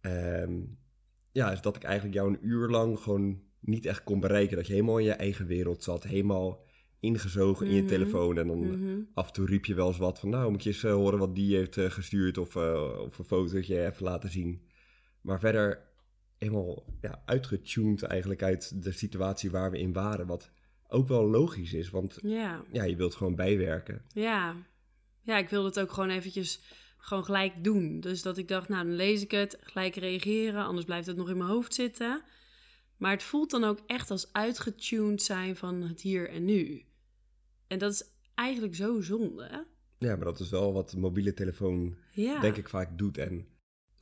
ehm, 0.00 0.60
ja, 1.32 1.52
is 1.52 1.60
dat 1.60 1.76
ik 1.76 1.82
eigenlijk 1.82 2.14
jou 2.14 2.28
een 2.32 2.46
uur 2.46 2.68
lang 2.68 2.98
gewoon 2.98 3.42
niet 3.60 3.86
echt 3.86 4.04
kon 4.04 4.20
bereiken. 4.20 4.56
Dat 4.56 4.66
je 4.66 4.72
helemaal 4.72 4.98
in 4.98 5.04
je 5.04 5.12
eigen 5.12 5.46
wereld 5.46 5.82
zat. 5.82 6.02
Helemaal 6.04 6.64
ingezogen 7.00 7.66
in 7.66 7.72
je 7.74 7.80
Mhm. 7.80 7.88
telefoon. 7.90 8.38
En 8.38 8.46
dan 8.46 8.58
Mhm. 8.70 9.00
af 9.14 9.26
en 9.26 9.32
toe 9.32 9.46
riep 9.46 9.64
je 9.64 9.74
wel 9.74 9.86
eens 9.88 9.98
wat 9.98 10.18
van... 10.18 10.28
Nou, 10.28 10.50
moet 10.50 10.62
je 10.62 10.68
eens 10.70 10.84
eh, 10.84 10.92
horen 10.92 11.18
wat 11.18 11.34
die 11.34 11.56
heeft 11.56 11.76
eh, 11.76 11.90
gestuurd. 11.90 12.38
Of, 12.38 12.56
of 13.06 13.18
een 13.18 13.24
fotootje 13.24 13.84
even 13.86 14.02
laten 14.04 14.30
zien. 14.30 14.62
Maar 15.20 15.40
verder 15.40 15.90
helemaal 16.42 16.84
ja, 17.00 17.22
uitgetuned 17.26 18.02
eigenlijk 18.02 18.42
uit 18.42 18.82
de 18.82 18.92
situatie 18.92 19.50
waar 19.50 19.70
we 19.70 19.78
in 19.78 19.92
waren. 19.92 20.26
Wat 20.26 20.50
ook 20.88 21.08
wel 21.08 21.26
logisch 21.26 21.72
is, 21.72 21.90
want 21.90 22.18
Ja, 22.22 22.62
ja, 22.72 22.82
je 22.84 22.96
wilt 22.96 23.14
gewoon 23.14 23.34
bijwerken. 23.34 24.02
ja. 24.14 24.56
Ja, 25.24 25.38
ik 25.38 25.48
wilde 25.48 25.68
het 25.68 25.80
ook 25.80 25.92
gewoon 25.92 26.10
eventjes 26.10 26.60
gewoon 26.96 27.24
gelijk 27.24 27.64
doen. 27.64 28.00
Dus 28.00 28.22
dat 28.22 28.38
ik 28.38 28.48
dacht, 28.48 28.68
nou, 28.68 28.84
dan 28.86 28.94
lees 28.96 29.22
ik 29.22 29.30
het, 29.30 29.56
gelijk 29.60 29.94
reageren, 29.96 30.64
anders 30.64 30.86
blijft 30.86 31.06
het 31.06 31.16
nog 31.16 31.28
in 31.30 31.36
mijn 31.36 31.50
hoofd 31.50 31.74
zitten. 31.74 32.22
Maar 32.96 33.10
het 33.10 33.22
voelt 33.22 33.50
dan 33.50 33.64
ook 33.64 33.78
echt 33.86 34.10
als 34.10 34.32
uitgetuned 34.32 35.22
zijn 35.22 35.56
van 35.56 35.82
het 35.82 36.00
hier 36.00 36.28
en 36.28 36.44
nu. 36.44 36.84
En 37.66 37.78
dat 37.78 37.92
is 37.92 38.04
eigenlijk 38.34 38.74
zo 38.74 39.00
zonde. 39.00 39.66
Ja, 39.98 40.16
maar 40.16 40.24
dat 40.24 40.40
is 40.40 40.50
wel 40.50 40.72
wat 40.72 40.90
de 40.90 40.98
mobiele 40.98 41.34
telefoon 41.34 41.96
Ja. 42.12 42.40
denk 42.40 42.56
ik 42.56 42.68
vaak 42.68 42.98
doet. 42.98 43.18
En 43.18 43.46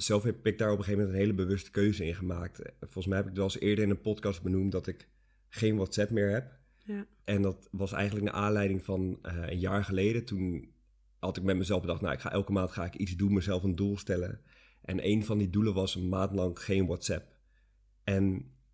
zelf 0.02 0.23
heb 0.23 0.47
ik 0.47 0.59
daar 0.59 0.73
op 0.73 0.78
een 0.78 0.85
gegeven 0.85 1.04
moment 1.04 1.19
een 1.19 1.26
hele 1.26 1.45
bewuste 1.45 1.71
keuze 1.71 2.07
in 2.07 2.14
gemaakt. 2.14 2.62
Volgens 2.80 3.07
mij 3.07 3.16
heb 3.16 3.26
ik 3.26 3.30
het 3.30 3.40
wel 3.40 3.50
eens 3.52 3.61
eerder 3.61 3.85
in 3.85 3.90
een 3.90 4.00
podcast 4.00 4.42
benoemd 4.42 4.73
dat 4.73 4.87
ik 4.87 5.09
geen 5.49 5.76
WhatsApp 5.76 6.11
meer 6.11 6.30
heb. 6.30 6.59
Ja. 6.85 7.07
En 7.25 7.42
dat 7.42 7.69
was 7.71 7.92
eigenlijk 7.92 8.25
naar 8.25 8.42
aanleiding 8.42 8.85
van 8.85 9.19
eh, 9.23 9.35
een 9.47 9.59
jaar 9.59 9.85
geleden. 9.85 10.25
Toen 10.25 10.73
had 11.19 11.37
ik 11.37 11.42
met 11.42 11.57
mezelf 11.57 11.80
bedacht, 11.80 12.00
nou, 12.00 12.14
ik 12.14 12.21
ga 12.21 12.33
elke 12.33 12.52
maand 12.52 12.71
ga 12.71 12.85
ik 12.85 12.95
iets 12.95 13.16
doen, 13.16 13.33
mezelf 13.33 13.62
een 13.62 13.76
doel 13.76 13.99
stellen. 13.99 14.40
En 14.83 15.07
een 15.07 15.25
van 15.25 15.38
die 15.38 15.50
doelen 15.50 15.75
was 15.75 15.95
een 15.95 16.09
maand 16.09 16.33
lang 16.33 16.59
geen 16.59 16.87
WhatsApp. 16.87 17.37
En 18.04 18.25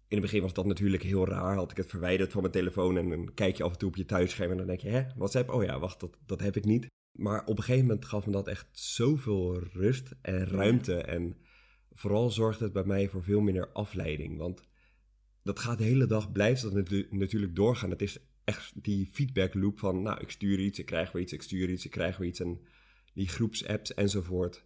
in 0.09 0.16
het 0.16 0.21
begin 0.21 0.42
was 0.42 0.52
dat 0.52 0.66
natuurlijk 0.66 1.02
heel 1.02 1.28
raar. 1.28 1.54
Had 1.54 1.71
ik 1.71 1.76
het 1.76 1.90
verwijderd 1.90 2.33
van 2.33 2.40
mijn 2.40 2.52
telefoon 2.52 2.97
en 2.97 3.09
dan 3.09 3.35
kijk 3.35 3.56
je 3.56 3.62
af 3.62 3.73
en 3.73 3.78
toe 3.78 3.88
op 3.88 3.97
je 3.97 4.04
thuisscherm 4.04 4.50
en 4.50 4.56
dan 4.56 4.66
denk 4.66 4.80
je, 4.80 4.88
hè, 4.88 5.02
WhatsApp? 5.16 5.50
Oh 5.50 5.64
ja, 5.64 5.78
wacht, 5.78 6.00
dat, 6.00 6.18
dat 6.26 6.40
heb 6.40 6.56
ik 6.56 6.64
niet. 6.64 6.87
Maar 7.16 7.44
op 7.44 7.56
een 7.56 7.64
gegeven 7.64 7.87
moment 7.87 8.04
gaf 8.04 8.26
me 8.26 8.32
dat 8.32 8.49
echt 8.49 8.66
zoveel 8.73 9.58
rust 9.58 10.14
en 10.23 10.46
ruimte. 10.46 10.94
En 10.94 11.37
vooral 11.92 12.30
zorgde 12.30 12.64
het 12.64 12.73
bij 12.73 12.85
mij 12.85 13.08
voor 13.08 13.23
veel 13.23 13.40
minder 13.40 13.73
afleiding. 13.73 14.38
Want 14.38 14.62
dat 15.42 15.58
gaat 15.58 15.78
de 15.78 15.85
hele 15.85 16.06
dag, 16.06 16.32
blijft 16.32 16.62
dat 16.62 16.73
natu- 16.73 17.06
natuurlijk 17.11 17.54
doorgaan. 17.56 17.90
Het 17.90 18.02
is 18.02 18.18
echt 18.44 18.73
die 18.82 19.08
feedback 19.12 19.54
loop 19.54 19.78
van, 19.78 20.02
nou, 20.02 20.20
ik 20.20 20.30
stuur 20.30 20.58
iets, 20.58 20.78
ik 20.78 20.87
krijg 20.87 21.12
weer 21.12 21.23
iets, 21.23 21.32
ik 21.32 21.42
stuur 21.42 21.70
iets, 21.70 21.85
ik 21.85 21.90
krijg 21.90 22.16
weer 22.16 22.28
iets. 22.28 22.40
En 22.40 22.61
die 23.14 23.28
groepsapps 23.28 23.94
enzovoort. 23.94 24.64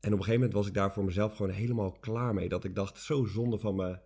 En 0.00 0.12
op 0.12 0.18
een 0.18 0.24
gegeven 0.24 0.34
moment 0.34 0.52
was 0.52 0.66
ik 0.66 0.74
daar 0.74 0.92
voor 0.92 1.04
mezelf 1.04 1.36
gewoon 1.36 1.52
helemaal 1.52 1.92
klaar 1.92 2.34
mee. 2.34 2.48
Dat 2.48 2.64
ik 2.64 2.74
dacht, 2.74 2.98
zo 2.98 3.24
zonde 3.24 3.58
van 3.58 3.76
mijn 3.76 4.00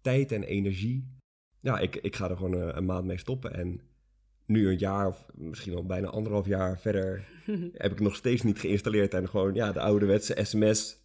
tijd 0.00 0.32
en 0.32 0.42
energie. 0.42 1.08
Ja, 1.60 1.78
ik, 1.78 1.96
ik 1.96 2.16
ga 2.16 2.30
er 2.30 2.36
gewoon 2.36 2.52
een, 2.52 2.76
een 2.76 2.84
maand 2.84 3.04
mee 3.04 3.18
stoppen. 3.18 3.54
En 3.54 3.80
nu 4.46 4.68
een 4.68 4.78
jaar 4.78 5.06
of 5.06 5.24
misschien 5.34 5.74
al 5.74 5.86
bijna 5.86 6.08
anderhalf 6.08 6.46
jaar 6.46 6.78
verder 6.80 7.24
heb 7.74 7.92
ik 7.92 8.00
nog 8.00 8.14
steeds 8.16 8.42
niet 8.42 8.58
geïnstalleerd. 8.58 9.14
En 9.14 9.28
gewoon, 9.28 9.54
ja, 9.54 9.72
de 9.72 9.80
ouderwetse 9.80 10.38
sms, 10.42 10.96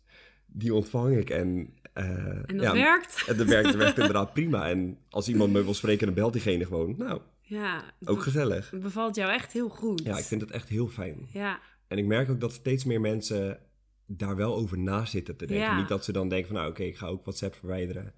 die 0.46 0.74
ontvang 0.74 1.18
ik. 1.18 1.30
En, 1.30 1.74
eh, 1.94 2.06
En 2.28 2.46
dat 2.58 2.62
ja, 2.62 2.74
werkt. 2.74 3.24
en 3.28 3.38
dat 3.38 3.48
werkt, 3.48 3.76
werkt 3.76 3.98
inderdaad 4.04 4.34
prima. 4.34 4.70
En 4.70 4.98
als 5.10 5.28
iemand 5.28 5.52
me 5.52 5.64
wil 5.64 5.74
spreken, 5.74 6.06
dan 6.06 6.16
belt 6.16 6.34
diegene 6.34 6.66
gewoon. 6.66 6.96
Nou, 6.98 7.22
Ja, 7.42 7.84
ook 8.06 8.22
gezellig. 8.22 8.70
het 8.72 8.82
bevalt 8.82 9.16
jou 9.16 9.32
echt 9.32 9.52
heel 9.54 9.70
goed. 9.70 10.02
Ja, 10.04 10.18
ik 10.18 10.24
vind 10.24 10.42
het 10.42 10.52
echt 10.52 10.70
heel 10.70 10.88
fijn. 10.88 11.28
Ja, 11.34 11.60
En 11.88 11.98
ik 11.98 12.06
merk 12.06 12.30
ook 12.30 12.40
dat 12.40 12.54
steeds 12.54 12.84
meer 12.84 13.02
mensen 13.02 13.60
daar 14.06 14.36
wel 14.36 14.56
over 14.56 14.78
na 14.78 15.06
zitten 15.06 15.36
te 15.36 15.46
denken. 15.46 15.66
Ja. 15.66 15.78
Niet 15.80 15.88
dat 15.88 16.04
ze 16.06 16.12
dan 16.12 16.30
denken 16.30 16.48
van, 16.48 16.56
nou 16.56 16.70
oké, 16.70 16.84
ik 16.84 16.98
ga 16.98 17.08
ook 17.08 17.24
WhatsApp 17.24 17.56
verwijderen. 17.56 18.14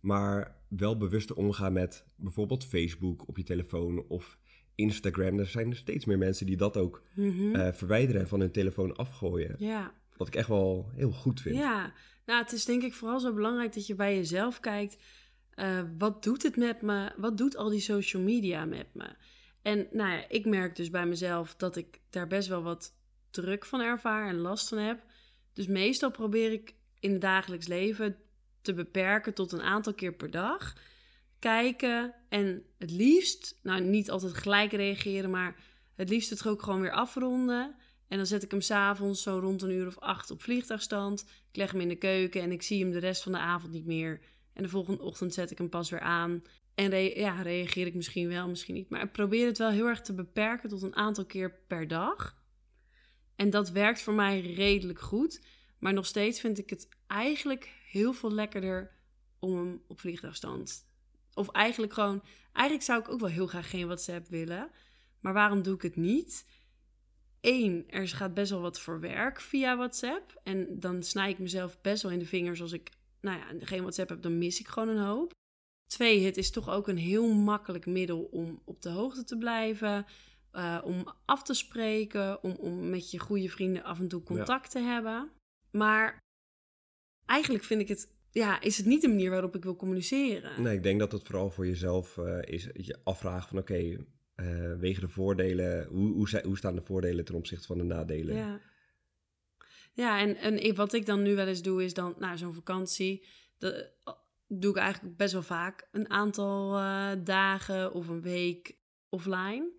Maar 0.00 0.56
wel 0.68 0.96
bewuster 0.96 1.36
omgaan 1.36 1.72
met 1.72 2.04
bijvoorbeeld 2.16 2.64
Facebook 2.66 3.28
op 3.28 3.36
je 3.36 3.42
telefoon 3.42 4.04
of 4.08 4.38
Instagram. 4.80 5.38
Er 5.38 5.46
zijn 5.46 5.76
steeds 5.76 6.04
meer 6.04 6.18
mensen 6.18 6.46
die 6.46 6.56
dat 6.56 6.76
ook 6.76 7.02
Mhm. 7.14 7.54
eh, 7.54 7.72
verwijderen 7.72 8.20
en 8.20 8.28
van 8.28 8.40
hun 8.40 8.50
telefoon 8.52 8.96
afgooien. 8.96 9.54
ja. 9.58 9.92
Wat 10.16 10.28
ik 10.28 10.34
echt 10.34 10.48
wel 10.48 10.90
heel 10.94 11.10
goed 11.10 11.40
vind. 11.40 11.56
Ja, 11.56 11.92
nou, 12.26 12.42
het 12.42 12.52
is 12.52 12.64
denk 12.64 12.82
ik 12.82 12.94
vooral 12.94 13.20
zo 13.20 13.32
belangrijk 13.34 13.74
dat 13.74 13.86
je 13.86 13.94
bij 13.94 14.14
jezelf 14.16 14.60
kijkt. 14.60 14.96
eh, 15.50 15.80
wat 15.98 16.22
doet 16.22 16.42
het 16.42 16.56
met 16.56 16.82
me? 16.82 17.12
Wat 17.16 17.38
doet 17.38 17.56
al 17.56 17.68
die 17.68 17.80
social 17.80 18.22
media 18.22 18.64
met 18.64 18.86
me? 18.94 19.08
En 19.62 19.86
nou 19.92 20.10
ja, 20.10 20.24
ik 20.28 20.46
merk 20.46 20.76
dus 20.76 20.90
bij 20.90 21.06
mezelf 21.06 21.54
dat 21.56 21.76
ik 21.76 22.00
daar 22.10 22.26
best 22.26 22.48
wel 22.48 22.62
wat 22.62 22.94
druk 23.30 23.64
van 23.66 23.80
ervaar 23.80 24.28
en 24.28 24.36
last 24.36 24.68
van 24.68 24.78
heb. 24.78 25.02
Dus 25.52 25.66
meestal 25.66 26.10
probeer 26.10 26.52
ik 26.52 26.74
in 27.00 27.12
het 27.12 27.20
dagelijks 27.20 27.66
leven 27.66 28.16
te 28.62 28.74
beperken 28.74 29.34
tot 29.34 29.52
een 29.52 29.62
aantal 29.62 29.94
keer 29.94 30.12
per 30.12 30.30
dag. 30.30 30.76
Kijken 31.40 32.14
en 32.28 32.62
het 32.78 32.90
liefst, 32.90 33.58
nou 33.62 33.80
niet 33.80 34.10
altijd 34.10 34.34
gelijk 34.34 34.72
reageren, 34.72 35.30
maar 35.30 35.56
het 35.94 36.08
liefst 36.08 36.30
het 36.30 36.46
ook 36.46 36.62
gewoon 36.62 36.80
weer 36.80 36.92
afronden. 36.92 37.74
En 38.08 38.16
dan 38.16 38.26
zet 38.26 38.42
ik 38.42 38.50
hem 38.50 38.60
s'avonds 38.60 39.22
zo 39.22 39.38
rond 39.38 39.62
een 39.62 39.70
uur 39.70 39.86
of 39.86 39.98
acht 39.98 40.30
op 40.30 40.42
vliegtuigstand. 40.42 41.20
Ik 41.20 41.56
leg 41.56 41.70
hem 41.70 41.80
in 41.80 41.88
de 41.88 41.96
keuken 41.96 42.42
en 42.42 42.52
ik 42.52 42.62
zie 42.62 42.82
hem 42.82 42.92
de 42.92 42.98
rest 42.98 43.22
van 43.22 43.32
de 43.32 43.38
avond 43.38 43.72
niet 43.72 43.86
meer. 43.86 44.20
En 44.52 44.62
de 44.62 44.68
volgende 44.68 45.02
ochtend 45.02 45.34
zet 45.34 45.50
ik 45.50 45.58
hem 45.58 45.68
pas 45.68 45.90
weer 45.90 46.00
aan. 46.00 46.42
En 46.74 47.20
ja, 47.20 47.42
reageer 47.42 47.86
ik 47.86 47.94
misschien 47.94 48.28
wel, 48.28 48.48
misschien 48.48 48.74
niet. 48.74 48.88
Maar 48.88 49.02
ik 49.02 49.12
probeer 49.12 49.46
het 49.46 49.58
wel 49.58 49.70
heel 49.70 49.86
erg 49.86 50.00
te 50.00 50.14
beperken 50.14 50.68
tot 50.68 50.82
een 50.82 50.96
aantal 50.96 51.24
keer 51.24 51.60
per 51.66 51.88
dag. 51.88 52.38
En 53.36 53.50
dat 53.50 53.70
werkt 53.70 54.02
voor 54.02 54.14
mij 54.14 54.40
redelijk 54.40 55.00
goed. 55.00 55.44
Maar 55.78 55.92
nog 55.92 56.06
steeds 56.06 56.40
vind 56.40 56.58
ik 56.58 56.70
het 56.70 56.88
eigenlijk 57.06 57.72
heel 57.86 58.12
veel 58.12 58.32
lekkerder 58.32 58.90
om 59.38 59.56
hem 59.56 59.82
op 59.86 60.00
vliegtuigstand. 60.00 60.89
Of 61.34 61.48
eigenlijk 61.48 61.92
gewoon, 61.92 62.22
eigenlijk 62.52 62.86
zou 62.86 63.00
ik 63.00 63.08
ook 63.08 63.20
wel 63.20 63.28
heel 63.28 63.46
graag 63.46 63.70
geen 63.70 63.86
WhatsApp 63.86 64.28
willen. 64.28 64.70
Maar 65.20 65.32
waarom 65.32 65.62
doe 65.62 65.74
ik 65.74 65.82
het 65.82 65.96
niet? 65.96 66.46
Eén, 67.40 67.84
er 67.88 68.08
gaat 68.08 68.34
best 68.34 68.50
wel 68.50 68.60
wat 68.60 68.80
voor 68.80 69.00
werk 69.00 69.40
via 69.40 69.76
WhatsApp. 69.76 70.40
En 70.42 70.80
dan 70.80 71.02
snij 71.02 71.30
ik 71.30 71.38
mezelf 71.38 71.80
best 71.80 72.02
wel 72.02 72.12
in 72.12 72.18
de 72.18 72.26
vingers 72.26 72.60
als 72.60 72.72
ik 72.72 72.90
nou 73.20 73.38
ja, 73.38 73.66
geen 73.66 73.80
WhatsApp 73.80 74.08
heb, 74.08 74.22
dan 74.22 74.38
mis 74.38 74.60
ik 74.60 74.68
gewoon 74.68 74.88
een 74.88 75.04
hoop. 75.04 75.32
Twee, 75.86 76.24
het 76.24 76.36
is 76.36 76.50
toch 76.50 76.68
ook 76.68 76.88
een 76.88 76.98
heel 76.98 77.32
makkelijk 77.32 77.86
middel 77.86 78.22
om 78.22 78.62
op 78.64 78.82
de 78.82 78.88
hoogte 78.88 79.24
te 79.24 79.38
blijven. 79.38 80.06
eh, 80.50 80.80
om 80.84 81.14
af 81.24 81.42
te 81.42 81.54
spreken, 81.54 82.42
om, 82.42 82.52
om 82.52 82.90
met 82.90 83.10
je 83.10 83.18
goede 83.18 83.48
vrienden 83.48 83.82
af 83.84 83.98
en 83.98 84.08
toe 84.08 84.22
contact 84.22 84.70
te 84.70 84.78
hebben. 84.78 85.30
Maar 85.70 86.18
eigenlijk 87.26 87.64
vind 87.64 87.80
ik 87.80 87.88
het, 87.88 88.12
ja, 88.30 88.60
is 88.60 88.76
het 88.76 88.86
niet 88.86 89.00
de 89.00 89.08
manier 89.08 89.30
waarop 89.30 89.56
ik 89.56 89.62
wil 89.62 89.76
communiceren. 89.76 90.62
Nee, 90.62 90.76
ik 90.76 90.82
denk 90.82 90.98
dat 90.98 91.12
het 91.12 91.22
vooral 91.22 91.50
voor 91.50 91.66
jezelf 91.66 92.18
eh, 92.18 92.38
is 92.40 92.68
je 92.72 92.98
afvragen 93.04 93.48
van 93.48 93.58
oké, 93.58 93.96
Uh, 94.36 94.74
wegen 94.78 95.00
de 95.00 95.08
voordelen, 95.08 95.86
hoe, 95.86 96.12
hoe, 96.12 96.40
hoe, 96.44 96.56
staan 96.56 96.74
de 96.74 96.82
voordelen 96.82 97.24
ten 97.24 97.34
opzichte 97.34 97.66
van 97.66 97.78
de 97.78 97.84
nadelen? 97.84 98.36
Ja, 98.36 98.60
ja 99.92 100.20
en, 100.20 100.36
en 100.36 100.74
wat 100.74 100.92
ik 100.92 101.06
dan 101.06 101.22
nu 101.22 101.34
wel 101.34 101.46
eens 101.46 101.62
doe, 101.62 101.84
is 101.84 101.94
dan 101.94 102.14
na 102.18 102.36
zo'n 102.36 102.54
vakantie, 102.54 103.26
dat 103.58 103.92
doe 104.46 104.70
ik 104.70 104.76
eigenlijk 104.76 105.16
best 105.16 105.32
wel 105.32 105.42
vaak 105.42 105.88
een 105.92 106.10
aantal 106.10 106.78
uh, 106.78 107.10
dagen 107.24 107.92
of 107.92 108.08
een 108.08 108.22
week 108.22 108.76
offline. 109.08 109.70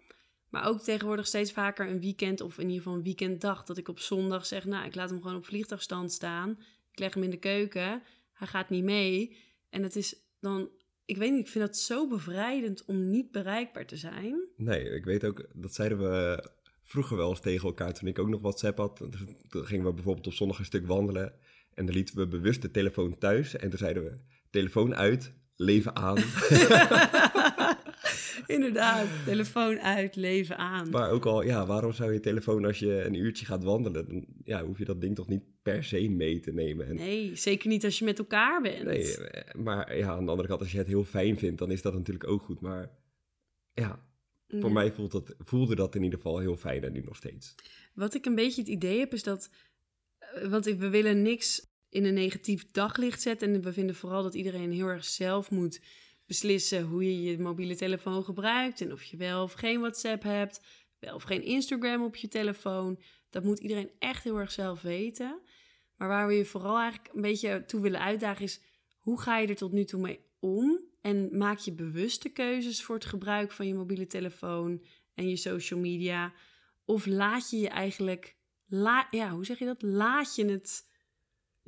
Maar 0.49 0.67
ook 0.67 0.81
tegenwoordig 0.81 1.27
steeds 1.27 1.51
vaker 1.51 1.89
een 1.89 1.99
weekend 1.99 2.41
of 2.41 2.57
in 2.57 2.63
ieder 2.63 2.77
geval 2.77 2.93
een 2.93 3.03
weekenddag. 3.03 3.63
Dat 3.63 3.77
ik 3.77 3.87
op 3.87 3.99
zondag 3.99 4.45
zeg, 4.45 4.65
nou, 4.65 4.85
ik 4.85 4.95
laat 4.95 5.09
hem 5.09 5.21
gewoon 5.21 5.37
op 5.37 5.45
vliegtuigstand 5.45 6.11
staan. 6.11 6.49
Ik 6.91 6.99
leg 6.99 7.13
hem 7.13 7.23
in 7.23 7.29
de 7.29 7.39
keuken. 7.39 8.03
Hij 8.41 8.49
gaat 8.49 8.69
niet 8.69 8.83
mee. 8.83 9.37
En 9.69 9.83
het 9.83 9.95
is 9.95 10.15
dan, 10.39 10.69
ik 11.05 11.17
weet 11.17 11.31
niet, 11.31 11.39
ik 11.39 11.51
vind 11.51 11.65
dat 11.65 11.77
zo 11.77 12.07
bevrijdend 12.07 12.85
om 12.85 13.09
niet 13.09 13.31
bereikbaar 13.31 13.85
te 13.85 13.97
zijn. 13.97 14.47
Nee, 14.55 14.89
ik 14.89 15.05
weet 15.05 15.25
ook, 15.25 15.47
dat 15.53 15.73
zeiden 15.73 15.99
we 15.99 16.43
vroeger 16.83 17.17
wel 17.17 17.29
eens 17.29 17.39
tegen 17.39 17.67
elkaar. 17.67 17.93
Toen 17.93 18.07
ik 18.07 18.19
ook 18.19 18.29
nog 18.29 18.41
WhatsApp 18.41 18.77
had, 18.77 18.97
dan 18.97 19.65
gingen 19.65 19.85
we 19.85 19.93
bijvoorbeeld 19.93 20.27
op 20.27 20.33
zondag 20.33 20.59
een 20.59 20.65
stuk 20.65 20.87
wandelen. 20.87 21.33
En 21.73 21.85
dan 21.85 21.95
lieten 21.95 22.15
we 22.15 22.27
bewust 22.27 22.61
de 22.61 22.71
telefoon 22.71 23.17
thuis. 23.17 23.55
En 23.55 23.69
toen 23.69 23.79
zeiden 23.79 24.03
we, 24.03 24.17
telefoon 24.49 24.95
uit, 24.95 25.33
leven 25.55 25.95
aan. 25.95 26.17
Inderdaad, 28.51 29.07
telefoon 29.25 29.79
uit, 29.79 30.15
leven 30.15 30.57
aan. 30.57 30.89
Maar 30.89 31.09
ook 31.09 31.25
al, 31.25 31.43
ja, 31.43 31.65
waarom 31.65 31.93
zou 31.93 32.13
je 32.13 32.19
telefoon 32.19 32.65
als 32.65 32.79
je 32.79 33.03
een 33.03 33.13
uurtje 33.13 33.45
gaat 33.45 33.63
wandelen, 33.63 34.07
dan 34.07 34.25
ja, 34.43 34.65
hoef 34.65 34.77
je 34.77 34.85
dat 34.85 35.01
ding 35.01 35.15
toch 35.15 35.27
niet 35.27 35.43
per 35.61 35.83
se 35.83 36.09
mee 36.09 36.39
te 36.39 36.51
nemen. 36.51 36.87
En, 36.87 36.95
nee, 36.95 37.35
zeker 37.35 37.69
niet 37.69 37.85
als 37.85 37.99
je 37.99 38.05
met 38.05 38.19
elkaar 38.19 38.61
bent. 38.61 38.83
Nee, 38.83 39.15
maar 39.55 39.97
ja, 39.97 40.07
aan 40.07 40.25
de 40.25 40.31
andere 40.31 40.47
kant, 40.47 40.61
als 40.61 40.71
je 40.71 40.77
het 40.77 40.87
heel 40.87 41.03
fijn 41.03 41.37
vindt, 41.37 41.59
dan 41.59 41.71
is 41.71 41.81
dat 41.81 41.93
natuurlijk 41.93 42.27
ook 42.27 42.43
goed. 42.43 42.61
Maar 42.61 42.89
ja, 43.73 44.05
voor 44.47 44.71
mij 44.71 44.91
voelt 44.91 45.11
dat, 45.11 45.35
voelde 45.37 45.75
dat 45.75 45.95
in 45.95 46.03
ieder 46.03 46.19
geval 46.19 46.39
heel 46.39 46.55
fijn 46.55 46.83
en 46.83 46.91
nu 46.91 47.01
nog 47.01 47.15
steeds. 47.15 47.55
Wat 47.93 48.13
ik 48.13 48.25
een 48.25 48.35
beetje 48.35 48.61
het 48.61 48.69
idee 48.69 48.99
heb, 48.99 49.13
is 49.13 49.23
dat, 49.23 49.49
eh, 50.17 50.47
want 50.47 50.65
we 50.65 50.89
willen 50.89 51.21
niks 51.21 51.69
in 51.89 52.05
een 52.05 52.13
negatief 52.13 52.71
daglicht 52.71 53.21
zetten. 53.21 53.53
En 53.53 53.61
we 53.61 53.73
vinden 53.73 53.95
vooral 53.95 54.23
dat 54.23 54.33
iedereen 54.33 54.71
heel 54.71 54.87
erg 54.87 55.05
zelf 55.05 55.51
moet 55.51 55.81
beslissen 56.31 56.83
hoe 56.83 57.03
je 57.03 57.21
je 57.21 57.39
mobiele 57.39 57.75
telefoon 57.75 58.23
gebruikt 58.23 58.81
en 58.81 58.91
of 58.91 59.03
je 59.03 59.17
wel 59.17 59.43
of 59.43 59.53
geen 59.53 59.79
WhatsApp 59.79 60.23
hebt, 60.23 60.61
wel 60.99 61.15
of 61.15 61.23
geen 61.23 61.43
Instagram 61.43 62.03
op 62.03 62.15
je 62.15 62.27
telefoon. 62.27 63.01
Dat 63.29 63.43
moet 63.43 63.59
iedereen 63.59 63.91
echt 63.99 64.23
heel 64.23 64.37
erg 64.37 64.51
zelf 64.51 64.81
weten. 64.81 65.41
Maar 65.97 66.07
waar 66.07 66.27
we 66.27 66.33
je 66.33 66.45
vooral 66.45 66.79
eigenlijk 66.79 67.13
een 67.13 67.21
beetje 67.21 67.65
toe 67.65 67.81
willen 67.81 67.99
uitdagen 67.99 68.43
is 68.43 68.61
hoe 68.97 69.21
ga 69.21 69.37
je 69.37 69.47
er 69.47 69.55
tot 69.55 69.71
nu 69.71 69.83
toe 69.83 70.01
mee 70.01 70.19
om 70.39 70.79
en 71.01 71.37
maak 71.37 71.57
je 71.57 71.73
bewuste 71.73 72.29
keuzes 72.29 72.83
voor 72.83 72.95
het 72.95 73.05
gebruik 73.05 73.51
van 73.51 73.67
je 73.67 73.73
mobiele 73.73 74.07
telefoon 74.07 74.83
en 75.13 75.29
je 75.29 75.35
social 75.35 75.79
media 75.79 76.33
of 76.85 77.05
laat 77.05 77.49
je 77.49 77.57
je 77.57 77.69
eigenlijk 77.69 78.35
ja, 79.09 79.29
hoe 79.29 79.45
zeg 79.45 79.59
je 79.59 79.65
dat? 79.65 79.81
Laat 79.81 80.35
je 80.35 80.45
het 80.45 80.90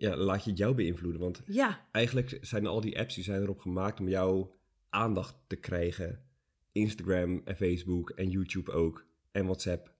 ja, 0.03 0.17
laat 0.17 0.43
je 0.43 0.50
het 0.50 0.60
jou 0.60 0.75
beïnvloeden. 0.75 1.22
Want 1.22 1.41
ja. 1.45 1.88
eigenlijk 1.91 2.38
zijn 2.41 2.65
al 2.65 2.81
die 2.81 3.00
apps 3.00 3.15
die 3.15 3.24
zijn 3.24 3.41
erop 3.41 3.60
gemaakt 3.60 4.00
om 4.00 4.10
jouw 4.10 4.55
aandacht 4.89 5.36
te 5.48 5.55
krijgen. 5.55 6.22
Instagram 6.72 7.41
en 7.45 7.55
Facebook 7.55 8.10
en 8.10 8.29
YouTube 8.29 8.72
ook. 8.72 9.05
En 9.31 9.43
WhatsApp. 9.43 9.93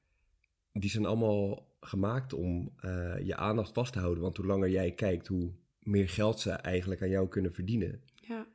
Die 0.72 0.90
zijn 0.90 1.06
allemaal 1.06 1.76
gemaakt 1.80 2.34
om 2.34 2.74
uh, 2.82 3.16
je 3.26 3.36
aandacht 3.36 3.74
vast 3.74 3.94
te 3.94 4.00
houden. 4.00 4.24
Want 4.24 4.38
hoe 4.38 4.46
langer 4.46 4.70
jij 4.70 4.92
kijkt, 4.92 5.28
hoe 5.28 5.52
meer 5.80 6.10
geld 6.10 6.40
ze 6.40 6.52
eigenlijk 6.52 7.02
aan 7.02 7.10
jou 7.10 7.28
kunnen 7.28 7.54
verdienen. 7.54 8.02
Ja. 8.16 8.48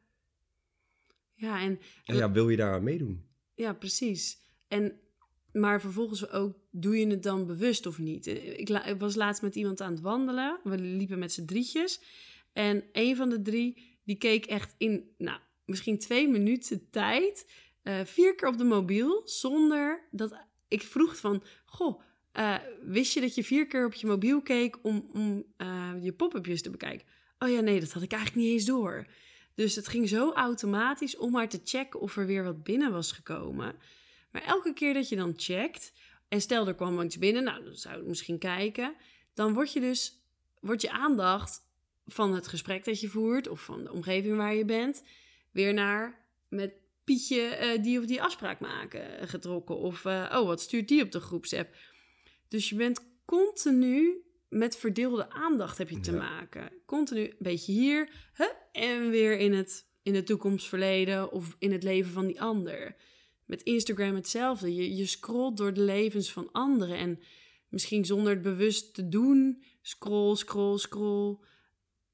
Ja, 1.35 1.61
en... 1.62 1.81
en 2.05 2.17
ja, 2.17 2.33
wil 2.33 2.49
je 2.49 2.57
daar 2.57 2.75
aan 2.75 2.83
meedoen? 2.83 3.25
Ja, 3.55 3.73
precies. 3.73 4.38
En 4.69 5.00
maar 5.52 5.81
vervolgens 5.81 6.31
ook, 6.31 6.57
doe 6.71 6.99
je 6.99 7.07
het 7.07 7.23
dan 7.23 7.47
bewust 7.47 7.87
of 7.87 7.99
niet? 7.99 8.26
Eh, 8.26 8.59
ik, 8.59 8.97
was 8.99 9.14
laatst 9.14 9.43
met 9.43 9.55
iemand 9.55 9.81
aan 9.81 9.93
het 9.93 10.00
wandelen. 10.00 10.61
We 10.64 10.78
liepen 10.78 11.19
met 11.19 11.33
z'n 11.33 11.45
drietjes. 11.45 12.00
En 12.52 12.85
een 12.93 13.17
van 13.17 13.28
de 13.28 13.43
drie, 13.43 13.99
die 14.05 14.17
keek 14.17 14.47
echt 14.47 14.75
in, 14.78 15.11
nou, 15.19 15.38
misschien 15.64 15.99
twee 15.99 16.28
minuten 16.28 16.90
tijd... 16.90 17.47
Uh, 17.83 18.00
vier 18.05 18.35
keer 18.35 18.49
op 18.49 18.59
de 18.59 18.64
mobiel, 18.64 19.23
zonder 19.25 20.09
dat... 20.11 20.46
Ik 20.68 20.83
vroeg 20.83 21.16
van, 21.16 21.42
goh, 21.64 22.01
uh, 22.33 22.55
wist 22.83 23.14
je 23.14 23.20
dat 23.20 23.35
je 23.35 23.44
vier 23.44 23.66
keer 23.66 23.87
op 23.87 23.92
je 23.92 24.07
mobiel 24.07 24.42
keek 24.42 24.79
om, 24.83 25.11
om 25.12 25.44
uh, 25.59 25.92
je 26.01 26.12
pop-upjes 26.12 26.62
te 26.62 26.70
bekijken? 26.70 27.07
Oh 27.38 27.49
ja, 27.49 27.61
nee, 27.61 27.81
dat 27.81 27.92
had 27.92 28.03
ik 28.03 28.12
eigenlijk 28.12 28.42
niet 28.42 28.53
eens 28.53 28.64
door. 28.64 29.07
Dus 29.55 29.75
het 29.75 29.88
ging 29.88 30.09
zo 30.09 30.33
automatisch 30.33 31.16
om 31.16 31.31
maar 31.31 31.49
te 31.49 31.61
checken 31.64 32.01
of 32.01 32.16
er 32.16 32.27
weer 32.27 32.44
wat 32.44 32.62
binnen 32.62 32.92
was 32.92 33.12
gekomen. 33.12 33.75
Maar 34.31 34.43
elke 34.43 34.73
keer 34.73 34.95
dat 34.95 35.09
je 35.09 35.17
dan 35.17 35.33
checkt, 35.37 35.93
en 36.29 36.41
stel 36.41 36.67
er 36.67 36.75
kwam 36.75 37.01
iets 37.01 37.19
binnen, 37.19 37.45
nou 37.45 37.64
dan 37.64 37.75
zou 37.75 38.01
ik 38.01 38.07
misschien 38.07 38.38
kijken, 38.38 38.95
dan 39.35 39.55
wordt 39.55 39.73
je 39.73 39.81
dus, 39.81 40.23
wordt 40.61 40.83
je 40.83 40.91
aandacht 40.91 41.67
van 42.07 42.35
het 42.35 42.49
gesprek 42.49 42.85
dat 42.85 43.01
je 43.01 43.09
voert 43.09 43.49
of 43.49 43.61
van 43.61 43.85
de 43.85 43.93
omgeving 43.93 44.37
waar 44.37 44.55
je 44.55 44.64
bent, 44.64 45.03
weer 45.51 45.75
naar 45.75 46.27
met 46.49 46.73
Pietje 47.05 47.59
uh, 47.77 47.83
die 47.83 47.99
of 47.99 48.07
die 48.07 48.23
afspraak 48.23 48.61
maken 48.61 49.21
uh, 49.21 49.29
getrokken. 49.29 49.77
Of 49.77 50.05
uh, 50.05 50.35
oh, 50.35 50.47
wat 50.47 50.61
stuurt 50.61 50.88
die 50.88 51.03
op 51.03 51.12
de 51.12 51.21
groepsapp? 51.21 51.75
Dus 52.49 52.69
je 52.69 52.75
bent 52.75 53.01
continu 53.25 54.23
met 54.49 54.77
verdeelde 54.77 55.31
aandacht 55.31 55.79
heb 55.79 55.88
je 55.88 56.01
te 56.01 56.12
maken. 56.12 56.73
Continu 56.87 57.21
een 57.21 57.37
beetje 57.38 57.73
hier 57.73 58.11
hup, 58.33 58.57
en 58.73 59.11
weer 59.11 59.38
in 59.38 59.53
het, 59.53 59.87
in 60.03 60.14
het 60.14 60.27
toekomstverleden 60.27 61.33
of 61.33 61.57
in 61.59 61.73
het 61.73 61.83
leven 61.83 62.12
van 62.12 62.27
die 62.27 62.41
ander 62.41 62.97
met 63.49 63.63
Instagram 63.63 64.15
hetzelfde. 64.15 64.75
Je, 64.75 64.97
je 64.97 65.07
scrolt 65.07 65.57
door 65.57 65.75
de 65.75 65.81
levens 65.81 66.33
van 66.33 66.53
anderen 66.53 66.97
en 66.97 67.21
misschien 67.69 68.05
zonder 68.05 68.33
het 68.33 68.43
bewust 68.43 68.95
te 68.95 69.09
doen, 69.09 69.65
scroll, 69.83 70.37
scroll, 70.37 70.79
scroll. 70.79 71.39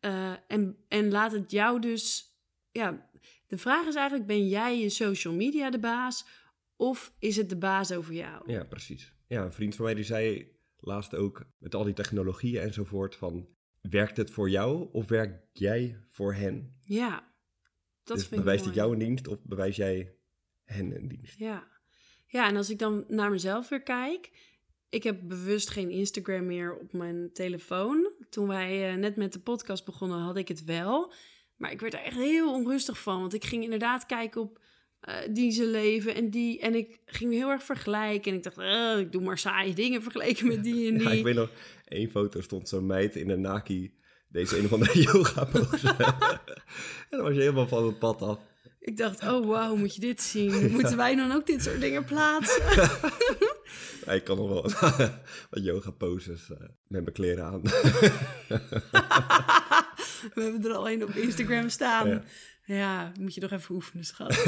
Uh, 0.01 0.33
en, 0.49 0.77
en 0.89 1.11
laat 1.11 1.33
het 1.33 1.51
jou 1.51 1.81
dus. 1.81 2.33
Ja, 2.71 3.11
de 3.47 3.59
vraag 3.59 3.87
is 3.87 3.95
eigenlijk: 3.95 4.27
ben 4.27 4.49
jij 4.49 4.81
je 4.81 4.89
social 4.89 5.35
media 5.35 5.71
de 5.71 5.79
baas 5.79 6.27
of 6.77 7.15
is 7.19 7.37
het 7.37 7.49
de 7.49 7.59
baas 7.59 7.93
over 7.93 8.15
jou? 8.15 8.53
Ja, 8.53 8.65
precies. 8.65 9.15
Ja, 9.27 9.45
een 9.45 9.53
vriend 9.53 9.75
van 9.75 9.85
mij 9.85 9.95
die 9.95 10.05
zei 10.05 10.53
laatst 10.77 11.15
ook 11.15 11.47
met 11.59 11.75
al 11.75 11.85
die 11.85 11.95
technologieën 11.95 12.63
enzovoort 12.63 13.17
van 13.17 13.49
werkt 13.81 14.17
het 14.17 14.31
voor 14.31 14.51
jou 14.51 14.89
of 14.93 15.09
werk 15.09 15.43
jij 15.53 16.05
voor 16.09 16.35
hen? 16.35 16.79
Ja, 16.81 17.35
dat 18.03 18.17
dus 18.17 18.27
vind 18.27 18.41
bewijst 18.41 18.65
het 18.65 18.75
jou 18.75 18.93
een 18.93 18.99
dienst 18.99 19.29
of 19.29 19.43
bewijs 19.43 19.77
jij 19.77 20.19
hen 20.65 20.97
een 20.97 21.09
dienst. 21.09 21.39
Ja. 21.39 21.69
ja, 22.27 22.49
en 22.49 22.57
als 22.57 22.71
ik 22.71 22.79
dan 22.79 23.05
naar 23.09 23.31
mezelf 23.31 23.69
weer 23.69 23.83
kijk. 23.83 24.31
Ik 24.89 25.03
heb 25.03 25.21
bewust 25.23 25.71
geen 25.71 25.91
Instagram 25.91 26.47
meer 26.47 26.77
op 26.79 26.93
mijn 26.93 27.31
telefoon. 27.33 28.13
Toen 28.31 28.49
wij 28.49 28.93
uh, 28.93 28.99
net 28.99 29.17
met 29.17 29.33
de 29.33 29.41
podcast 29.41 29.85
begonnen, 29.85 30.19
had 30.19 30.37
ik 30.37 30.49
het 30.49 30.65
wel. 30.65 31.13
Maar 31.57 31.73
ik 31.73 31.81
werd 31.81 31.95
er 31.95 32.01
echt 32.01 32.17
heel 32.17 32.53
onrustig 32.53 32.99
van. 33.03 33.21
Want 33.21 33.35
ik 33.35 33.45
ging 33.45 33.63
inderdaad 33.63 34.07
kijken 34.07 34.41
op 34.41 34.63
uh, 35.09 35.15
die 35.31 35.51
ze 35.51 35.67
leven 35.67 36.15
en 36.15 36.31
die. 36.31 36.61
En 36.61 36.75
ik 36.75 37.01
ging 37.07 37.33
heel 37.33 37.51
erg 37.51 37.63
vergelijken. 37.63 38.31
En 38.31 38.37
ik 38.37 38.43
dacht, 38.43 38.59
uh, 38.59 38.99
ik 38.99 39.13
doe 39.13 39.23
maar 39.23 39.39
saaie 39.39 39.75
dingen 39.75 40.03
vergeleken 40.03 40.47
met 40.47 40.65
die 40.65 40.87
en 40.91 40.99
die. 40.99 41.09
Ja, 41.09 41.15
ik 41.15 41.25
weet 41.25 41.35
nog, 41.35 41.51
één 41.89 42.11
foto 42.11 42.41
stond 42.41 42.69
zo'n 42.69 42.87
meid 42.87 43.17
in 43.17 43.31
een 43.31 43.41
naki. 43.41 43.95
Deze 44.29 44.59
een 44.59 44.65
of 44.65 44.73
andere 44.73 45.01
yoga 45.13 45.45
pose. 45.45 45.89
en 47.11 47.17
dan 47.17 47.23
was 47.23 47.35
je 47.35 47.41
helemaal 47.41 47.69
van 47.69 47.87
het 47.87 47.99
pad 47.99 48.23
af. 48.23 48.39
Ik 48.85 48.97
dacht, 48.97 49.23
oh 49.23 49.47
wauw, 49.47 49.77
moet 49.77 49.95
je 49.95 50.01
dit 50.01 50.23
zien? 50.23 50.71
Moeten 50.73 50.97
wij 50.97 51.15
dan 51.15 51.33
ook 51.33 51.47
dit 51.47 51.63
soort 51.63 51.81
dingen 51.81 52.05
plaatsen? 52.05 52.63
ik 54.17 54.25
kan 54.25 54.37
nog 54.37 54.49
wel 54.49 54.63
wat 55.51 55.65
yoga 55.65 55.91
poses 55.91 56.49
uh, 56.51 56.59
met 56.87 57.03
mijn 57.03 57.13
kleren 57.13 57.45
aan. 57.45 57.63
We 60.35 60.43
hebben 60.43 60.65
er 60.65 60.73
al 60.73 60.91
een 60.91 61.03
op 61.03 61.11
Instagram 61.11 61.69
staan. 61.69 62.09
Ja. 62.09 62.23
ja, 62.65 63.13
moet 63.21 63.35
je 63.35 63.41
nog 63.41 63.51
even 63.51 63.75
oefenen, 63.75 64.05
schat. 64.05 64.47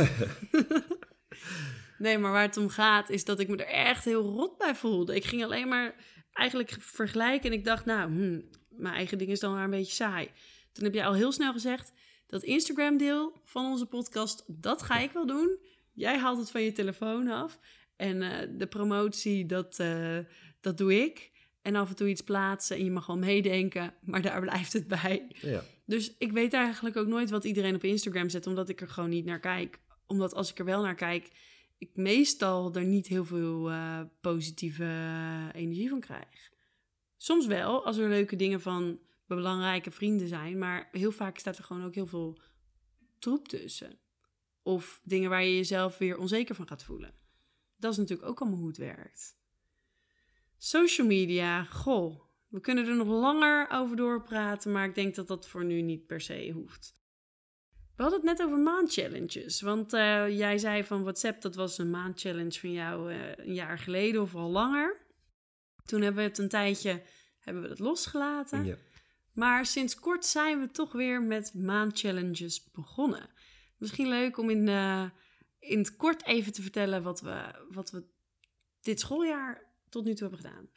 nee, 1.99 2.18
maar 2.18 2.33
waar 2.33 2.42
het 2.42 2.57
om 2.57 2.68
gaat 2.68 3.11
is 3.11 3.25
dat 3.25 3.40
ik 3.40 3.49
me 3.49 3.57
er 3.57 3.66
echt 3.66 4.05
heel 4.05 4.22
rot 4.22 4.59
bij 4.59 4.75
voelde. 4.75 5.14
Ik 5.14 5.25
ging 5.25 5.44
alleen 5.44 5.68
maar 5.68 5.94
eigenlijk 6.33 6.77
vergelijken 6.81 7.51
en 7.51 7.57
ik 7.57 7.64
dacht, 7.64 7.85
nou, 7.85 8.11
hmm, 8.11 8.49
mijn 8.68 8.94
eigen 8.94 9.18
ding 9.18 9.31
is 9.31 9.40
dan 9.40 9.53
maar 9.53 9.64
een 9.64 9.70
beetje 9.70 9.94
saai. 9.94 10.31
Toen 10.72 10.85
heb 10.85 10.94
jij 10.94 11.07
al 11.07 11.14
heel 11.14 11.33
snel 11.33 11.53
gezegd, 11.53 11.92
dat 12.26 12.42
Instagram-deel 12.42 13.40
van 13.44 13.64
onze 13.64 13.86
podcast, 13.86 14.44
dat 14.46 14.82
ga 14.82 14.98
ik 14.98 15.10
wel 15.10 15.26
doen. 15.26 15.58
Jij 15.92 16.18
haalt 16.18 16.38
het 16.38 16.50
van 16.50 16.62
je 16.62 16.72
telefoon 16.72 17.28
af. 17.28 17.58
En 17.96 18.22
uh, 18.22 18.38
de 18.58 18.66
promotie, 18.66 19.46
dat, 19.46 19.78
uh, 19.78 20.18
dat 20.60 20.78
doe 20.78 20.94
ik. 20.94 21.30
En 21.62 21.74
af 21.74 21.88
en 21.88 21.96
toe 21.96 22.08
iets 22.08 22.20
plaatsen 22.20 22.76
en 22.76 22.84
je 22.84 22.90
mag 22.90 23.06
wel 23.06 23.18
meedenken, 23.18 23.94
maar 24.00 24.22
daar 24.22 24.40
blijft 24.50 24.72
het 24.72 24.88
bij. 24.88 25.26
Ja. 25.40 25.62
Dus 25.84 26.14
ik 26.18 26.32
weet 26.32 26.52
eigenlijk 26.52 26.96
ook 26.96 27.06
nooit 27.06 27.30
wat 27.30 27.44
iedereen 27.44 27.74
op 27.74 27.84
Instagram 27.84 28.28
zet, 28.28 28.46
omdat 28.46 28.68
ik 28.68 28.80
er 28.80 28.88
gewoon 28.88 29.10
niet 29.10 29.24
naar 29.24 29.40
kijk. 29.40 29.78
Omdat 30.06 30.34
als 30.34 30.50
ik 30.50 30.58
er 30.58 30.64
wel 30.64 30.82
naar 30.82 30.94
kijk, 30.94 31.30
ik 31.78 31.90
meestal 31.94 32.74
er 32.74 32.84
niet 32.84 33.06
heel 33.06 33.24
veel 33.24 33.70
uh, 33.70 34.00
positieve 34.20 34.90
energie 35.52 35.88
van 35.88 36.00
krijg. 36.00 36.50
Soms 37.16 37.46
wel, 37.46 37.84
als 37.84 37.96
er 37.96 38.08
leuke 38.08 38.36
dingen 38.36 38.60
van 38.60 38.98
belangrijke 39.26 39.90
vrienden 39.90 40.28
zijn. 40.28 40.58
Maar 40.58 40.88
heel 40.92 41.12
vaak 41.12 41.38
staat 41.38 41.58
er 41.58 41.64
gewoon 41.64 41.84
ook 41.84 41.94
heel 41.94 42.06
veel 42.06 42.40
troep 43.18 43.48
tussen. 43.48 43.98
Of 44.62 45.00
dingen 45.04 45.30
waar 45.30 45.44
je 45.44 45.56
jezelf 45.56 45.98
weer 45.98 46.18
onzeker 46.18 46.54
van 46.54 46.68
gaat 46.68 46.84
voelen. 46.84 47.14
dat 47.76 47.92
is 47.92 47.98
natuurlijk 47.98 48.28
ook 48.28 48.40
allemaal 48.40 48.58
hoe 48.58 48.68
het 48.68 48.76
werkt. 48.76 49.38
Social 50.58 51.06
media, 51.06 51.64
goh, 51.64 52.20
we 52.48 52.60
kunnen 52.60 52.86
er 52.86 52.96
nog 52.96 53.08
langer 53.08 53.68
over 53.70 53.96
doorpraten, 53.96 54.72
maar 54.72 54.84
ik 54.84 54.94
denk 54.94 55.14
dat 55.14 55.28
dat 55.28 55.48
voor 55.48 55.64
nu 55.64 55.80
niet 55.80 56.06
per 56.06 56.20
se 56.20 56.50
hoeft. 56.54 56.94
We 57.96 58.02
hadden 58.02 58.20
het 58.20 58.38
net 58.38 58.46
over 58.46 58.58
maandchallenges. 58.58 59.60
Want 59.60 59.92
uh, 59.92 60.38
jij 60.38 60.58
zei 60.58 60.84
van 60.84 61.02
WhatsApp, 61.02 61.40
dat 61.40 61.54
was 61.54 61.78
een 61.78 61.90
maandchallenge 61.90 62.58
van 62.60 62.72
jou 62.72 63.12
uh, 63.12 63.36
een 63.36 63.54
jaar 63.54 63.78
geleden 63.78 64.22
of 64.22 64.34
al 64.34 64.50
langer. 64.50 65.04
Toen 65.84 66.00
hebben 66.00 66.22
we 66.22 66.28
het 66.28 66.38
een 66.38 66.48
tijdje 66.48 67.02
hebben 67.38 67.62
we 67.62 67.68
het 67.68 67.78
losgelaten. 67.78 68.64
Ja. 68.64 68.76
Maar 69.37 69.66
sinds 69.66 69.94
kort 69.94 70.25
zijn 70.25 70.61
we 70.61 70.70
toch 70.70 70.92
weer 70.92 71.22
met 71.22 71.55
maandchallenges 71.55 72.70
begonnen. 72.70 73.31
Misschien 73.77 74.09
leuk 74.09 74.38
om 74.38 74.51
in, 74.51 74.66
uh, 74.66 75.11
in 75.59 75.79
het 75.79 75.96
kort 75.96 76.25
even 76.25 76.53
te 76.53 76.62
vertellen 76.62 77.03
wat 77.03 77.20
we, 77.20 77.66
wat 77.70 77.90
we 77.90 78.05
dit 78.81 79.01
schooljaar 79.01 79.75
tot 79.88 80.05
nu 80.05 80.14
toe 80.14 80.29
hebben 80.29 80.46
gedaan. 80.46 80.68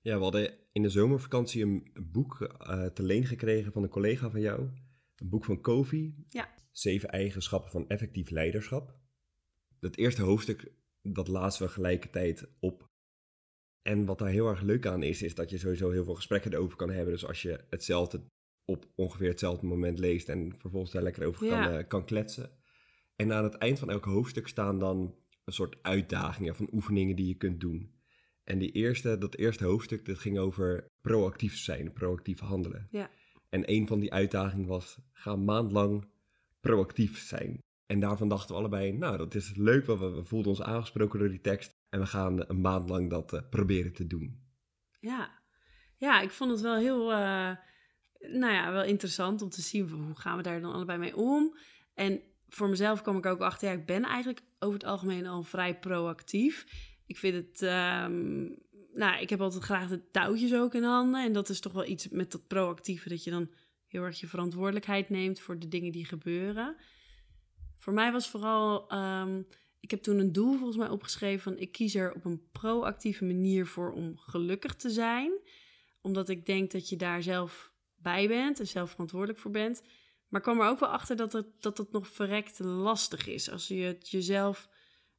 Ja, 0.00 0.16
we 0.16 0.22
hadden 0.22 0.54
in 0.72 0.82
de 0.82 0.88
zomervakantie 0.88 1.62
een 1.62 1.90
boek 2.10 2.36
te 2.94 3.02
leen 3.02 3.26
gekregen 3.26 3.72
van 3.72 3.82
een 3.82 3.88
collega 3.88 4.30
van 4.30 4.40
jou. 4.40 4.68
Een 5.16 5.28
boek 5.28 5.44
van 5.44 5.60
Kofi. 5.60 6.24
Ja. 6.28 6.54
Zeven 6.72 7.08
eigenschappen 7.08 7.70
van 7.70 7.88
effectief 7.88 8.30
leiderschap. 8.30 8.96
Het 9.80 9.96
eerste 9.96 10.22
hoofdstuk, 10.22 10.72
dat 11.02 11.28
lazen 11.28 11.66
we 11.66 11.72
gelijkertijd 11.72 12.48
op. 12.60 12.87
En 13.88 14.04
wat 14.04 14.18
daar 14.18 14.28
heel 14.28 14.48
erg 14.48 14.60
leuk 14.60 14.86
aan 14.86 15.02
is, 15.02 15.22
is 15.22 15.34
dat 15.34 15.50
je 15.50 15.58
sowieso 15.58 15.90
heel 15.90 16.04
veel 16.04 16.14
gesprekken 16.14 16.52
erover 16.52 16.76
kan 16.76 16.90
hebben. 16.90 17.12
Dus 17.12 17.26
als 17.26 17.42
je 17.42 17.64
hetzelfde 17.70 18.20
op 18.64 18.86
ongeveer 18.94 19.28
hetzelfde 19.28 19.66
moment 19.66 19.98
leest 19.98 20.28
en 20.28 20.54
vervolgens 20.58 20.92
daar 20.92 21.02
lekker 21.02 21.26
over 21.26 21.48
kan, 21.48 21.72
uh, 21.72 21.78
kan 21.88 22.04
kletsen. 22.04 22.50
En 23.16 23.32
aan 23.32 23.44
het 23.44 23.54
eind 23.54 23.78
van 23.78 23.90
elk 23.90 24.04
hoofdstuk 24.04 24.48
staan 24.48 24.78
dan 24.78 25.14
een 25.44 25.52
soort 25.52 25.76
uitdagingen 25.82 26.56
van 26.56 26.68
oefeningen 26.72 27.16
die 27.16 27.26
je 27.26 27.34
kunt 27.34 27.60
doen. 27.60 27.92
En 28.44 28.58
die 28.58 28.72
eerste, 28.72 29.18
dat 29.18 29.34
eerste 29.34 29.64
hoofdstuk, 29.64 30.04
dat 30.04 30.18
ging 30.18 30.38
over 30.38 30.86
proactief 31.00 31.56
zijn, 31.56 31.92
proactief 31.92 32.38
handelen. 32.38 32.88
Ja. 32.90 33.10
En 33.48 33.72
een 33.72 33.86
van 33.86 34.00
die 34.00 34.12
uitdagingen 34.12 34.66
was, 34.66 34.98
ga 35.12 35.32
een 35.32 35.44
maand 35.44 35.72
lang 35.72 36.08
proactief 36.60 37.18
zijn. 37.18 37.58
En 37.86 38.00
daarvan 38.00 38.28
dachten 38.28 38.54
we 38.54 38.60
allebei, 38.60 38.92
nou 38.92 39.16
dat 39.16 39.34
is 39.34 39.52
leuk, 39.56 39.86
want 39.86 40.00
we, 40.00 40.24
voelden 40.24 40.50
ons 40.50 40.62
aangesproken 40.62 41.18
door 41.18 41.28
die 41.28 41.40
tekst. 41.40 41.76
En 41.88 42.00
we 42.00 42.06
gaan 42.06 42.44
een 42.48 42.60
maand 42.60 42.88
lang 42.88 43.10
dat 43.10 43.32
uh, 43.32 43.40
proberen 43.50 43.92
te 43.92 44.06
doen. 44.06 44.42
Ja. 45.00 45.42
ja, 45.96 46.20
ik 46.20 46.30
vond 46.30 46.50
het 46.50 46.60
wel 46.60 46.76
heel, 46.76 47.10
uh, 47.10 47.50
nou 48.18 48.52
ja, 48.52 48.72
wel 48.72 48.84
interessant 48.84 49.42
om 49.42 49.48
te 49.48 49.60
zien 49.60 49.88
hoe 49.88 50.14
gaan 50.14 50.36
we 50.36 50.42
daar 50.42 50.60
dan 50.60 50.72
allebei 50.72 50.98
mee 50.98 51.16
om. 51.16 51.56
En 51.94 52.22
voor 52.48 52.68
mezelf 52.68 53.02
kwam 53.02 53.16
ik 53.16 53.26
ook 53.26 53.40
achter, 53.40 53.68
ja, 53.68 53.74
ik 53.74 53.86
ben 53.86 54.04
eigenlijk 54.04 54.40
over 54.58 54.78
het 54.78 54.88
algemeen 54.88 55.26
al 55.26 55.42
vrij 55.42 55.78
proactief. 55.78 56.66
Ik 57.06 57.18
vind 57.18 57.34
het, 57.34 57.62
um, 57.62 58.56
nou, 58.92 59.20
ik 59.20 59.30
heb 59.30 59.40
altijd 59.40 59.64
graag 59.64 59.88
de 59.88 60.10
touwtjes 60.10 60.54
ook 60.54 60.74
in 60.74 60.82
handen. 60.82 61.24
En 61.24 61.32
dat 61.32 61.48
is 61.48 61.60
toch 61.60 61.72
wel 61.72 61.86
iets 61.86 62.08
met 62.08 62.32
dat 62.32 62.46
proactieve, 62.46 63.08
dat 63.08 63.24
je 63.24 63.30
dan 63.30 63.50
heel 63.86 64.02
erg 64.02 64.20
je 64.20 64.26
verantwoordelijkheid 64.26 65.08
neemt 65.08 65.40
voor 65.40 65.58
de 65.58 65.68
dingen 65.68 65.92
die 65.92 66.04
gebeuren. 66.04 66.76
Voor 67.78 67.92
mij 67.92 68.12
was 68.12 68.30
vooral, 68.30 68.92
um, 68.92 69.46
ik 69.80 69.90
heb 69.90 70.02
toen 70.02 70.18
een 70.18 70.32
doel 70.32 70.56
volgens 70.56 70.76
mij 70.76 70.88
opgeschreven 70.88 71.42
van 71.42 71.58
ik 71.58 71.72
kies 71.72 71.94
er 71.94 72.14
op 72.14 72.24
een 72.24 72.48
proactieve 72.52 73.24
manier 73.24 73.66
voor 73.66 73.92
om 73.92 74.16
gelukkig 74.16 74.74
te 74.74 74.90
zijn. 74.90 75.32
Omdat 76.00 76.28
ik 76.28 76.46
denk 76.46 76.70
dat 76.70 76.88
je 76.88 76.96
daar 76.96 77.22
zelf 77.22 77.72
bij 77.96 78.28
bent 78.28 78.60
en 78.60 78.66
zelf 78.66 78.90
verantwoordelijk 78.90 79.38
voor 79.38 79.50
bent. 79.50 79.82
Maar 80.28 80.40
ik 80.40 80.46
kwam 80.46 80.60
er 80.60 80.68
ook 80.68 80.80
wel 80.80 80.88
achter 80.88 81.16
dat 81.16 81.32
het, 81.32 81.46
dat 81.60 81.92
nog 81.92 82.08
verrekt 82.08 82.58
lastig 82.58 83.26
is. 83.26 83.50
Als 83.50 83.68
je, 83.68 83.74
het 83.74 84.10
jezelf, 84.10 84.68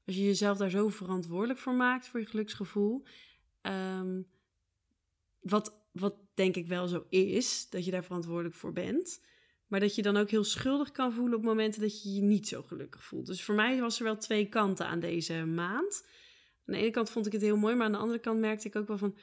als 0.05 0.15
je 0.15 0.23
jezelf 0.23 0.57
daar 0.57 0.69
zo 0.69 0.89
verantwoordelijk 0.89 1.59
voor 1.59 1.73
maakt, 1.73 2.07
voor 2.07 2.19
je 2.19 2.25
geluksgevoel. 2.25 3.03
Um, 3.61 4.27
wat, 5.39 5.81
wat 5.91 6.15
denk 6.33 6.55
ik 6.55 6.67
wel 6.67 6.87
zo 6.87 7.05
is, 7.09 7.69
dat 7.69 7.85
je 7.85 7.91
daar 7.91 8.03
verantwoordelijk 8.03 8.55
voor 8.55 8.73
bent. 8.73 9.21
Maar 9.69 9.79
dat 9.79 9.95
je 9.95 10.01
dan 10.01 10.17
ook 10.17 10.29
heel 10.29 10.43
schuldig 10.43 10.91
kan 10.91 11.13
voelen 11.13 11.37
op 11.37 11.43
momenten 11.43 11.81
dat 11.81 12.03
je 12.03 12.13
je 12.13 12.21
niet 12.21 12.47
zo 12.47 12.61
gelukkig 12.61 13.03
voelt. 13.03 13.25
Dus 13.25 13.43
voor 13.43 13.55
mij 13.55 13.79
was 13.79 13.97
er 13.97 14.03
wel 14.03 14.17
twee 14.17 14.49
kanten 14.49 14.85
aan 14.85 14.99
deze 14.99 15.45
maand. 15.45 16.07
Aan 16.65 16.73
de 16.73 16.79
ene 16.79 16.91
kant 16.91 17.09
vond 17.09 17.25
ik 17.25 17.31
het 17.31 17.41
heel 17.41 17.57
mooi, 17.57 17.75
maar 17.75 17.85
aan 17.85 17.91
de 17.91 17.97
andere 17.97 18.19
kant 18.19 18.39
merkte 18.39 18.67
ik 18.67 18.75
ook 18.75 18.87
wel 18.87 18.97
van... 18.97 19.17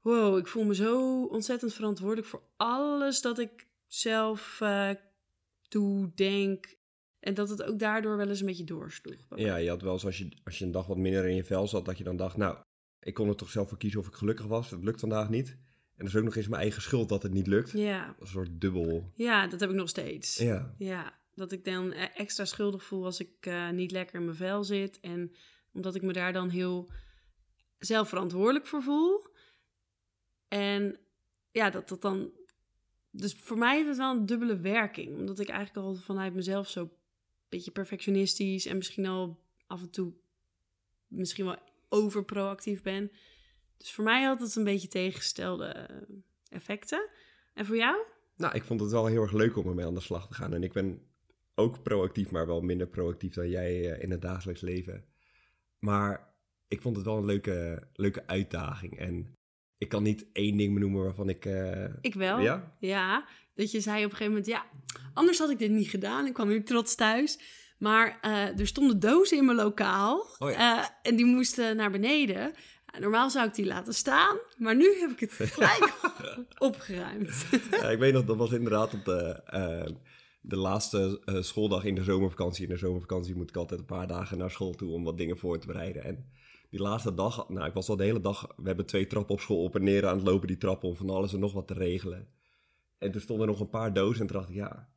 Wow, 0.00 0.38
ik 0.38 0.46
voel 0.46 0.64
me 0.64 0.74
zo 0.74 1.24
ontzettend 1.24 1.74
verantwoordelijk 1.74 2.28
voor 2.28 2.42
alles 2.56 3.20
dat 3.20 3.38
ik 3.38 3.66
zelf 3.86 4.58
uh, 4.62 4.90
doe, 5.68 6.12
denk. 6.14 6.76
En 7.20 7.34
dat 7.34 7.48
het 7.48 7.62
ook 7.62 7.78
daardoor 7.78 8.16
wel 8.16 8.28
eens 8.28 8.40
een 8.40 8.46
beetje 8.46 8.64
doorsloeg. 8.64 9.26
Ja, 9.34 9.56
je 9.56 9.68
had 9.68 9.82
wel 9.82 9.92
eens 9.92 10.04
als 10.04 10.18
je, 10.18 10.36
als 10.44 10.58
je 10.58 10.64
een 10.64 10.70
dag 10.70 10.86
wat 10.86 10.96
minder 10.96 11.28
in 11.28 11.34
je 11.34 11.44
vel 11.44 11.68
zat, 11.68 11.84
dat 11.84 11.98
je 11.98 12.04
dan 12.04 12.16
dacht... 12.16 12.36
Nou, 12.36 12.58
ik 13.00 13.14
kon 13.14 13.28
er 13.28 13.36
toch 13.36 13.50
zelf 13.50 13.68
voor 13.68 13.78
kiezen 13.78 14.00
of 14.00 14.06
ik 14.06 14.14
gelukkig 14.14 14.46
was. 14.46 14.70
Het 14.70 14.84
lukt 14.84 15.00
vandaag 15.00 15.28
niet. 15.28 15.58
En 16.02 16.08
dat 16.08 16.16
is 16.16 16.20
ook 16.20 16.26
nog 16.26 16.36
eens 16.36 16.48
mijn 16.48 16.62
eigen 16.62 16.82
schuld 16.82 17.08
dat 17.08 17.22
het 17.22 17.32
niet 17.32 17.46
lukt. 17.46 17.70
Ja. 17.70 18.16
Een 18.20 18.26
soort 18.26 18.60
dubbel. 18.60 19.12
Ja, 19.14 19.46
dat 19.46 19.60
heb 19.60 19.70
ik 19.70 19.76
nog 19.76 19.88
steeds. 19.88 20.36
Ja. 20.36 20.74
Ja, 20.78 21.18
dat 21.34 21.52
ik 21.52 21.64
dan 21.64 21.92
e- 21.92 22.10
extra 22.14 22.44
schuldig 22.44 22.84
voel 22.84 23.04
als 23.04 23.20
ik 23.20 23.46
uh, 23.46 23.70
niet 23.70 23.90
lekker 23.90 24.14
in 24.14 24.24
mijn 24.24 24.36
vel 24.36 24.64
zit. 24.64 25.00
En 25.00 25.32
omdat 25.72 25.94
ik 25.94 26.02
me 26.02 26.12
daar 26.12 26.32
dan 26.32 26.48
heel 26.48 26.90
zelf 27.78 28.08
verantwoordelijk 28.08 28.66
voor 28.66 28.82
voel. 28.82 29.26
En 30.48 30.98
ja, 31.52 31.70
dat 31.70 31.88
dat 31.88 32.02
dan... 32.02 32.30
Dus 33.10 33.34
voor 33.34 33.58
mij 33.58 33.80
is 33.80 33.86
het 33.86 33.96
wel 33.96 34.16
een 34.16 34.26
dubbele 34.26 34.60
werking. 34.60 35.18
Omdat 35.18 35.38
ik 35.38 35.48
eigenlijk 35.48 35.86
al 35.86 35.94
vanuit 35.94 36.34
mezelf 36.34 36.68
zo 36.68 36.82
een 36.82 36.90
beetje 37.48 37.70
perfectionistisch... 37.70 38.66
en 38.66 38.76
misschien 38.76 39.06
al 39.06 39.42
af 39.66 39.80
en 39.80 39.90
toe 39.90 40.12
misschien 41.06 41.44
wel 41.44 41.58
over 41.88 42.24
proactief 42.24 42.82
ben. 42.82 43.10
Dus 43.82 43.92
voor 43.92 44.04
mij 44.04 44.22
had 44.22 44.40
het 44.40 44.56
een 44.56 44.64
beetje 44.64 44.88
tegengestelde 44.88 45.64
eh, 45.64 45.96
effecten. 46.48 47.08
En 47.54 47.66
voor 47.66 47.76
jou? 47.76 47.96
Nou, 48.36 48.54
ik 48.54 48.64
vond 48.64 48.80
het 48.80 48.90
wel 48.90 49.06
heel 49.06 49.22
erg 49.22 49.32
leuk 49.32 49.56
om 49.56 49.68
ermee 49.68 49.86
aan 49.86 49.94
de 49.94 50.00
slag 50.00 50.28
te 50.28 50.34
gaan. 50.34 50.54
En 50.54 50.62
ik 50.62 50.72
ben 50.72 51.00
ook 51.54 51.82
proactief, 51.82 52.30
maar 52.30 52.46
wel 52.46 52.60
minder 52.60 52.86
proactief 52.86 53.34
dan 53.34 53.48
jij 53.48 53.92
eh, 53.92 54.02
in 54.02 54.10
het 54.10 54.22
dagelijks 54.22 54.60
leven. 54.60 55.04
Maar 55.78 56.34
ik 56.68 56.80
vond 56.80 56.96
het 56.96 57.04
wel 57.04 57.16
een 57.16 57.24
leuke, 57.24 57.88
leuke 57.92 58.26
uitdaging. 58.26 58.98
En 58.98 59.34
ik 59.78 59.88
kan 59.88 60.02
niet 60.02 60.26
één 60.32 60.56
ding 60.56 60.74
benoemen 60.74 61.02
waarvan 61.02 61.28
ik... 61.28 61.44
Uh... 61.44 61.84
Ik 62.00 62.14
wel. 62.14 62.38
Ja? 62.38 62.76
Ja, 62.78 63.28
dat 63.54 63.70
je 63.70 63.80
zei 63.80 63.96
op 64.04 64.10
een 64.10 64.16
gegeven 64.16 64.32
moment... 64.32 64.46
Ja, 64.46 64.66
anders 65.14 65.38
had 65.38 65.50
ik 65.50 65.58
dit 65.58 65.70
niet 65.70 65.88
gedaan. 65.88 66.26
Ik 66.26 66.34
kwam 66.34 66.48
nu 66.48 66.62
trots 66.62 66.94
thuis. 66.94 67.38
Maar 67.78 68.18
uh, 68.24 68.58
er 68.58 68.66
stonden 68.66 69.00
dozen 69.00 69.36
in 69.36 69.44
mijn 69.44 69.56
lokaal. 69.56 70.26
Oh 70.38 70.50
ja. 70.50 70.78
uh, 70.78 70.88
en 71.02 71.16
die 71.16 71.26
moesten 71.26 71.76
naar 71.76 71.90
beneden. 71.90 72.54
Normaal 73.00 73.30
zou 73.30 73.46
ik 73.48 73.54
die 73.54 73.66
laten 73.66 73.94
staan, 73.94 74.36
maar 74.56 74.76
nu 74.76 74.96
heb 75.00 75.10
ik 75.10 75.20
het 75.20 75.32
gelijk 75.52 75.92
opgeruimd. 76.58 77.46
ja, 77.70 77.90
ik 77.90 77.98
weet 77.98 78.12
nog, 78.12 78.24
dat 78.24 78.36
was 78.36 78.52
inderdaad 78.52 78.94
op 78.94 79.04
de, 79.04 79.42
uh, 79.54 79.96
de 80.40 80.56
laatste 80.56 81.22
uh, 81.24 81.42
schooldag 81.42 81.84
in 81.84 81.94
de 81.94 82.02
zomervakantie. 82.02 82.64
In 82.64 82.68
de 82.72 82.76
zomervakantie 82.76 83.34
moet 83.34 83.48
ik 83.48 83.56
altijd 83.56 83.80
een 83.80 83.86
paar 83.86 84.06
dagen 84.06 84.38
naar 84.38 84.50
school 84.50 84.74
toe 84.74 84.92
om 84.92 85.04
wat 85.04 85.16
dingen 85.16 85.38
voor 85.38 85.58
te 85.58 85.66
bereiden. 85.66 86.04
En 86.04 86.26
die 86.70 86.80
laatste 86.80 87.14
dag, 87.14 87.48
nou, 87.48 87.66
ik 87.66 87.74
was 87.74 87.88
al 87.88 87.96
de 87.96 88.04
hele 88.04 88.20
dag, 88.20 88.46
we 88.56 88.66
hebben 88.66 88.86
twee 88.86 89.06
trappen 89.06 89.34
op 89.34 89.40
school 89.40 89.62
op 89.62 89.74
en 89.74 89.84
neer 89.84 90.06
aan 90.06 90.16
het 90.16 90.26
lopen, 90.26 90.48
die 90.48 90.56
trappen, 90.56 90.88
om 90.88 90.96
van 90.96 91.10
alles 91.10 91.32
en 91.32 91.40
nog 91.40 91.52
wat 91.52 91.66
te 91.66 91.74
regelen. 91.74 92.28
En 92.98 93.12
toen 93.12 93.20
stonden 93.20 93.46
er 93.46 93.52
nog 93.52 93.60
een 93.60 93.68
paar 93.68 93.92
dozen 93.92 94.20
en 94.20 94.26
toen 94.26 94.36
dacht 94.36 94.48
ik, 94.48 94.54
ja, 94.54 94.88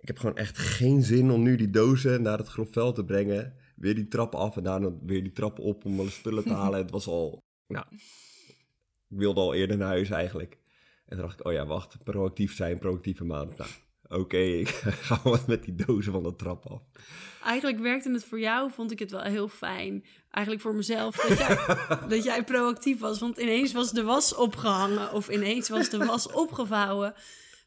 ik 0.00 0.06
heb 0.06 0.18
gewoon 0.18 0.36
echt 0.36 0.58
geen 0.58 1.02
zin 1.02 1.30
om 1.30 1.42
nu 1.42 1.56
die 1.56 1.70
dozen 1.70 2.22
naar 2.22 2.38
het 2.38 2.48
grofveld 2.48 2.94
te 2.94 3.04
brengen. 3.04 3.54
Weer 3.80 3.94
die 3.94 4.08
trap 4.08 4.34
af 4.34 4.56
en 4.56 4.62
daarna 4.62 4.90
weer 5.02 5.22
die 5.22 5.32
trap 5.32 5.58
op 5.58 5.84
om 5.84 6.00
alle 6.00 6.10
spullen 6.10 6.44
te 6.44 6.52
halen. 6.52 6.78
het 6.78 6.90
was 6.90 7.06
al, 7.06 7.42
nou, 7.66 7.86
ik 9.08 9.16
wilde 9.18 9.40
al 9.40 9.54
eerder 9.54 9.76
naar 9.76 9.88
huis 9.88 10.10
eigenlijk. 10.10 10.58
En 11.06 11.16
toen 11.16 11.26
dacht 11.26 11.40
ik, 11.40 11.46
oh 11.46 11.52
ja, 11.52 11.66
wacht, 11.66 12.04
proactief 12.04 12.54
zijn, 12.54 12.78
proactieve 12.78 13.24
maand. 13.24 13.56
Nou, 13.56 13.70
oké, 14.02 14.20
okay, 14.20 14.58
ik 14.60 14.68
ga 14.68 15.20
wat 15.22 15.46
met 15.46 15.64
die 15.64 15.74
dozen 15.74 16.12
van 16.12 16.22
de 16.22 16.36
trap 16.36 16.66
af. 16.66 16.82
Eigenlijk 17.44 17.78
werkte 17.78 18.12
het 18.12 18.24
voor 18.24 18.40
jou, 18.40 18.70
vond 18.70 18.90
ik 18.90 18.98
het 18.98 19.10
wel 19.10 19.22
heel 19.22 19.48
fijn. 19.48 20.04
Eigenlijk 20.30 20.64
voor 20.64 20.74
mezelf, 20.74 21.16
dat 21.16 21.38
jij, 21.38 21.56
dat 22.16 22.24
jij 22.24 22.44
proactief 22.44 23.00
was. 23.00 23.18
Want 23.18 23.38
ineens 23.38 23.72
was 23.72 23.92
de 23.92 24.02
was 24.02 24.34
opgehangen 24.34 25.12
of 25.12 25.28
ineens 25.28 25.68
was 25.68 25.90
de 25.90 26.06
was 26.06 26.32
opgevouwen. 26.32 27.14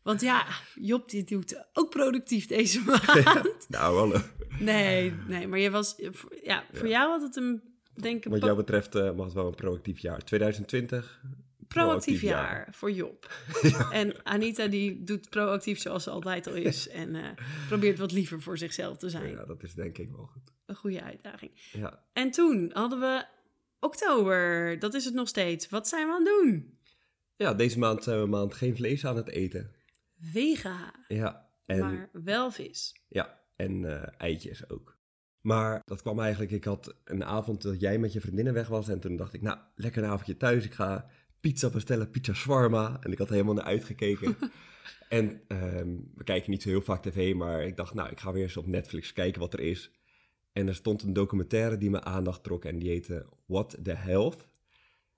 Want 0.03 0.21
ja, 0.21 0.45
Job 0.75 1.09
die 1.09 1.23
doet 1.23 1.65
ook 1.73 1.89
productief 1.89 2.47
deze 2.47 2.81
maand. 2.87 3.65
nou, 3.67 3.97
hallo. 3.97 4.21
Nee, 4.59 5.13
nee, 5.27 5.47
maar 5.47 5.59
je 5.59 5.69
was, 5.69 5.95
ja, 6.43 6.63
voor 6.71 6.87
jou 6.87 7.09
had 7.09 7.21
het 7.21 7.35
een, 7.35 7.61
denk 7.93 8.25
ik... 8.25 8.31
Wat 8.31 8.41
jou 8.41 8.55
betreft 8.55 8.95
uh, 8.95 9.11
mag 9.11 9.25
het 9.25 9.33
wel 9.33 9.47
een 9.47 9.55
proactief 9.55 9.99
jaar. 9.99 10.23
2020, 10.23 11.21
proactief, 11.67 11.67
proactief 11.67 12.21
jaar, 12.21 12.55
jaar, 12.55 12.67
voor 12.71 12.91
Job. 12.91 13.31
ja. 13.61 13.91
En 13.91 14.25
Anita 14.25 14.67
die 14.67 15.03
doet 15.03 15.29
proactief 15.29 15.79
zoals 15.79 16.03
ze 16.03 16.09
altijd 16.09 16.47
al 16.47 16.53
is. 16.53 16.87
En 16.87 17.15
uh, 17.15 17.27
probeert 17.67 17.99
wat 17.99 18.11
liever 18.11 18.41
voor 18.41 18.57
zichzelf 18.57 18.97
te 18.97 19.09
zijn. 19.09 19.31
Ja, 19.31 19.45
dat 19.45 19.63
is 19.63 19.73
denk 19.73 19.97
ik 19.97 20.09
wel 20.11 20.25
goed. 20.25 20.51
Een 20.65 20.75
goede 20.75 21.03
uitdaging. 21.03 21.51
Ja. 21.71 22.03
En 22.13 22.31
toen 22.31 22.69
hadden 22.73 22.99
we 22.99 23.25
oktober. 23.79 24.79
Dat 24.79 24.93
is 24.93 25.05
het 25.05 25.13
nog 25.13 25.27
steeds. 25.27 25.69
Wat 25.69 25.87
zijn 25.87 26.07
we 26.07 26.13
aan 26.13 26.25
het 26.25 26.33
doen? 26.41 26.77
Ja, 27.35 27.53
deze 27.53 27.79
maand 27.79 28.03
zijn 28.03 28.17
we 28.17 28.23
een 28.23 28.29
maand 28.29 28.53
geen 28.53 28.75
vlees 28.75 29.05
aan 29.05 29.15
het 29.15 29.29
eten. 29.29 29.71
Vega. 30.23 30.93
Ja. 31.07 31.49
En, 31.65 31.79
maar 31.79 32.09
wel 32.11 32.51
vis. 32.51 32.95
Ja, 33.07 33.39
en 33.55 33.83
uh, 33.83 34.03
eitjes 34.17 34.69
ook. 34.69 34.97
Maar 35.41 35.81
dat 35.85 36.01
kwam 36.01 36.19
eigenlijk, 36.19 36.51
ik 36.51 36.63
had 36.63 36.95
een 37.03 37.23
avond 37.23 37.61
dat 37.61 37.79
jij 37.79 37.97
met 37.97 38.13
je 38.13 38.21
vriendinnen 38.21 38.53
weg 38.53 38.67
was. 38.67 38.87
En 38.87 38.99
toen 38.99 39.15
dacht 39.15 39.33
ik, 39.33 39.41
nou, 39.41 39.57
lekker 39.75 40.03
een 40.03 40.09
avondje 40.09 40.37
thuis. 40.37 40.65
Ik 40.65 40.73
ga 40.73 41.09
pizza 41.39 41.69
bestellen, 41.69 42.09
pizza 42.09 42.33
shawarma. 42.33 42.97
En 43.01 43.11
ik 43.11 43.17
had 43.17 43.27
er 43.27 43.33
helemaal 43.33 43.55
naar 43.55 43.63
uitgekeken. 43.63 44.37
en 45.09 45.41
ehm, 45.47 45.95
we 46.15 46.23
kijken 46.23 46.51
niet 46.51 46.61
zo 46.61 46.69
heel 46.69 46.81
vaak 46.81 47.01
tv, 47.01 47.33
maar 47.35 47.63
ik 47.63 47.77
dacht, 47.77 47.93
nou, 47.93 48.09
ik 48.09 48.19
ga 48.19 48.31
weer 48.31 48.43
eens 48.43 48.57
op 48.57 48.67
Netflix 48.67 49.13
kijken 49.13 49.41
wat 49.41 49.53
er 49.53 49.59
is. 49.59 49.91
En 50.53 50.67
er 50.67 50.75
stond 50.75 51.03
een 51.03 51.13
documentaire 51.13 51.77
die 51.77 51.89
mijn 51.89 52.05
aandacht 52.05 52.43
trok 52.43 52.65
en 52.65 52.79
die 52.79 52.89
heette 52.89 53.25
What 53.45 53.77
the 53.83 53.93
Health. 53.93 54.47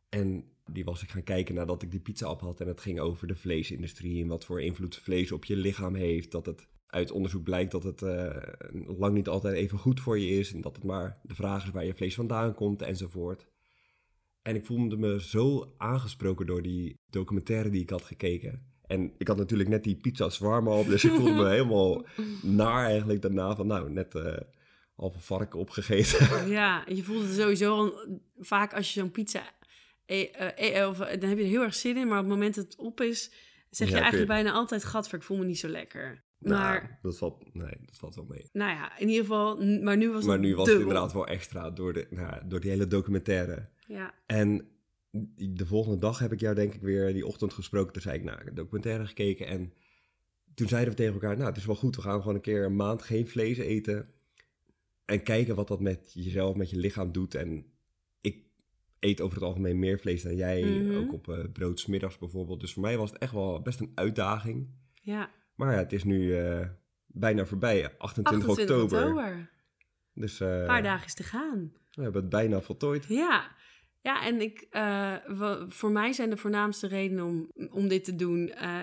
En 0.09 0.54
die 0.71 0.83
was 0.83 1.03
ik 1.03 1.09
gaan 1.09 1.23
kijken 1.23 1.55
nadat 1.55 1.81
ik 1.81 1.91
die 1.91 1.99
pizza 1.99 2.29
op 2.29 2.41
had. 2.41 2.61
En 2.61 2.67
het 2.67 2.81
ging 2.81 2.99
over 2.99 3.27
de 3.27 3.35
vleesindustrie 3.35 4.21
en 4.21 4.27
wat 4.27 4.45
voor 4.45 4.61
invloed 4.61 4.95
vlees 4.95 5.31
op 5.31 5.45
je 5.45 5.55
lichaam 5.55 5.95
heeft. 5.95 6.31
Dat 6.31 6.45
het 6.45 6.67
uit 6.87 7.11
onderzoek 7.11 7.43
blijkt 7.43 7.71
dat 7.71 7.83
het 7.83 8.01
uh, 8.01 8.35
lang 8.97 9.13
niet 9.13 9.27
altijd 9.27 9.55
even 9.55 9.77
goed 9.77 9.99
voor 9.99 10.19
je 10.19 10.39
is. 10.39 10.53
En 10.53 10.61
dat 10.61 10.75
het 10.75 10.85
maar 10.85 11.19
de 11.23 11.35
vraag 11.35 11.63
is 11.63 11.71
waar 11.71 11.85
je 11.85 11.95
vlees 11.95 12.15
vandaan 12.15 12.53
komt 12.53 12.81
enzovoort. 12.81 13.47
En 14.41 14.55
ik 14.55 14.65
voelde 14.65 14.97
me 14.97 15.21
zo 15.21 15.73
aangesproken 15.77 16.45
door 16.45 16.61
die 16.61 16.99
documentaire 17.09 17.69
die 17.69 17.81
ik 17.81 17.89
had 17.89 18.03
gekeken. 18.03 18.73
En 18.87 19.13
ik 19.17 19.27
had 19.27 19.37
natuurlijk 19.37 19.69
net 19.69 19.83
die 19.83 19.95
pizza 19.95 20.29
zwarm 20.29 20.67
op, 20.67 20.87
dus 20.87 21.03
ik 21.03 21.11
voelde 21.11 21.31
me 21.31 21.49
helemaal 21.55 22.05
naar 22.41 22.85
eigenlijk 22.85 23.21
daarna 23.21 23.55
van 23.55 23.67
nou, 23.67 23.91
net 23.91 24.15
uh, 24.15 24.37
halve 24.95 25.19
varken 25.19 25.59
opgegeten. 25.59 26.49
Ja, 26.49 26.83
je 26.87 27.03
voelt 27.03 27.23
het 27.23 27.33
sowieso 27.33 27.75
al, 27.75 28.19
vaak 28.37 28.73
als 28.73 28.93
je 28.93 28.99
zo'n 28.99 29.11
pizza 29.11 29.43
uh, 30.07 30.87
of, 30.87 30.97
dan 30.97 31.29
heb 31.29 31.37
je 31.37 31.43
er 31.43 31.49
heel 31.49 31.63
erg 31.63 31.75
zin 31.75 31.97
in, 31.97 32.07
maar 32.07 32.19
op 32.19 32.25
het 32.25 32.33
moment 32.33 32.55
dat 32.55 32.65
het 32.65 32.75
op 32.75 33.01
is, 33.01 33.31
zeg 33.69 33.89
je 33.89 33.95
eigenlijk 33.95 34.27
bijna 34.27 34.51
altijd, 34.51 34.83
gadver, 34.83 35.17
ik 35.17 35.23
voel 35.23 35.37
me 35.37 35.45
niet 35.45 35.59
zo 35.59 35.67
lekker. 35.67 36.23
Nou, 36.39 36.61
maar, 36.61 36.99
dat 37.01 37.17
valt, 37.17 37.53
nee, 37.53 37.77
dat 37.85 37.97
valt 37.97 38.15
wel 38.15 38.25
mee. 38.25 38.49
Nou 38.51 38.71
ja, 38.71 38.99
in 38.99 39.07
ieder 39.07 39.21
geval, 39.21 39.65
maar 39.81 39.97
nu 39.97 40.11
was 40.11 40.25
maar 40.25 40.33
het 40.33 40.45
nu 40.45 40.55
was 40.55 40.67
het 40.67 40.79
inderdaad 40.79 41.13
wel 41.13 41.27
extra 41.27 41.71
door, 41.71 41.93
de, 41.93 42.07
nou, 42.09 42.47
door 42.47 42.59
die 42.59 42.69
hele 42.69 42.87
documentaire. 42.87 43.69
Ja. 43.87 44.13
En 44.25 44.67
de 45.35 45.65
volgende 45.65 45.97
dag 45.97 46.19
heb 46.19 46.31
ik 46.31 46.39
jou 46.39 46.55
denk 46.55 46.73
ik 46.73 46.81
weer 46.81 47.13
die 47.13 47.25
ochtend 47.25 47.53
gesproken. 47.53 47.93
Toen 47.93 48.01
zei 48.01 48.17
ik, 48.17 48.23
nou, 48.23 48.53
documentaire 48.53 49.05
gekeken 49.05 49.47
en 49.47 49.73
toen 50.55 50.67
zeiden 50.67 50.89
we 50.89 50.97
tegen 50.97 51.13
elkaar, 51.13 51.35
nou, 51.35 51.49
het 51.49 51.57
is 51.57 51.65
wel 51.65 51.75
goed, 51.75 51.95
we 51.95 52.01
gaan 52.01 52.19
gewoon 52.19 52.35
een 52.35 52.41
keer 52.41 52.65
een 52.65 52.75
maand 52.75 53.01
geen 53.01 53.27
vlees 53.27 53.57
eten. 53.57 54.09
En 55.05 55.23
kijken 55.23 55.55
wat 55.55 55.67
dat 55.67 55.79
met 55.79 56.11
jezelf, 56.13 56.55
met 56.55 56.69
je 56.69 56.77
lichaam 56.77 57.11
doet. 57.11 57.35
En 57.35 57.65
eet 59.05 59.21
over 59.21 59.37
het 59.37 59.45
algemeen 59.45 59.79
meer 59.79 59.99
vlees 59.99 60.23
dan 60.23 60.35
jij, 60.35 60.63
Mhm. 60.63 60.95
ook 60.97 61.13
op 61.13 61.27
uh, 61.27 61.39
broodsmiddags 61.53 62.17
bijvoorbeeld. 62.17 62.59
Dus 62.59 62.73
voor 62.73 62.81
mij 62.81 62.97
was 62.97 63.09
het 63.11 63.19
echt 63.19 63.31
wel 63.33 63.61
best 63.61 63.79
een 63.79 63.91
uitdaging. 63.95 64.67
Ja, 64.93 65.29
Maar 65.55 65.71
ja, 65.71 65.77
het 65.77 65.93
is 65.93 66.03
nu 66.03 66.37
eh, 66.37 66.67
bijna 67.07 67.45
voorbij, 67.45 67.97
28, 67.97 68.23
28 68.47 68.75
oktober. 68.75 69.03
oktober. 69.07 69.49
Dus 70.13 70.39
eh, 70.39 70.59
Een 70.59 70.65
paar 70.65 70.83
dagen 70.83 71.05
is 71.05 71.13
te 71.13 71.23
gaan. 71.23 71.71
we 71.91 72.01
hebben 72.01 72.21
het 72.21 72.29
bijna 72.29 72.61
voltooid. 72.61 73.05
Ja, 73.07 73.51
ja 74.01 74.25
en 74.25 74.41
ik, 74.41 74.67
eh, 74.69 75.13
wa- 75.27 75.65
voor 75.69 75.91
mij 75.91 76.11
zijn 76.13 76.29
de 76.29 76.37
voornaamste 76.37 76.87
redenen 76.87 77.25
om, 77.25 77.51
om 77.71 77.87
dit 77.87 78.03
te 78.03 78.15
doen 78.15 78.49
eh, 78.49 78.81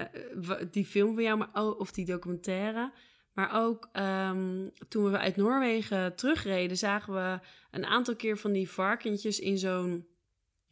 die 0.70 0.84
film 0.86 1.14
van 1.14 1.22
jou, 1.22 1.38
maar 1.38 1.52
of 1.76 1.92
die 1.92 2.04
documentaire. 2.06 2.92
Maar 3.32 3.64
ook 3.64 3.88
ehm, 3.92 4.68
toen 4.88 5.10
we 5.10 5.18
uit 5.18 5.36
Noorwegen 5.36 6.16
terugreden, 6.16 6.76
zagen 6.76 7.14
we 7.14 7.38
een 7.70 7.84
aantal 7.86 8.16
keer 8.16 8.36
van 8.38 8.52
die 8.52 8.68
varkentjes 8.70 9.40
in 9.40 9.58
zo'n 9.58 10.06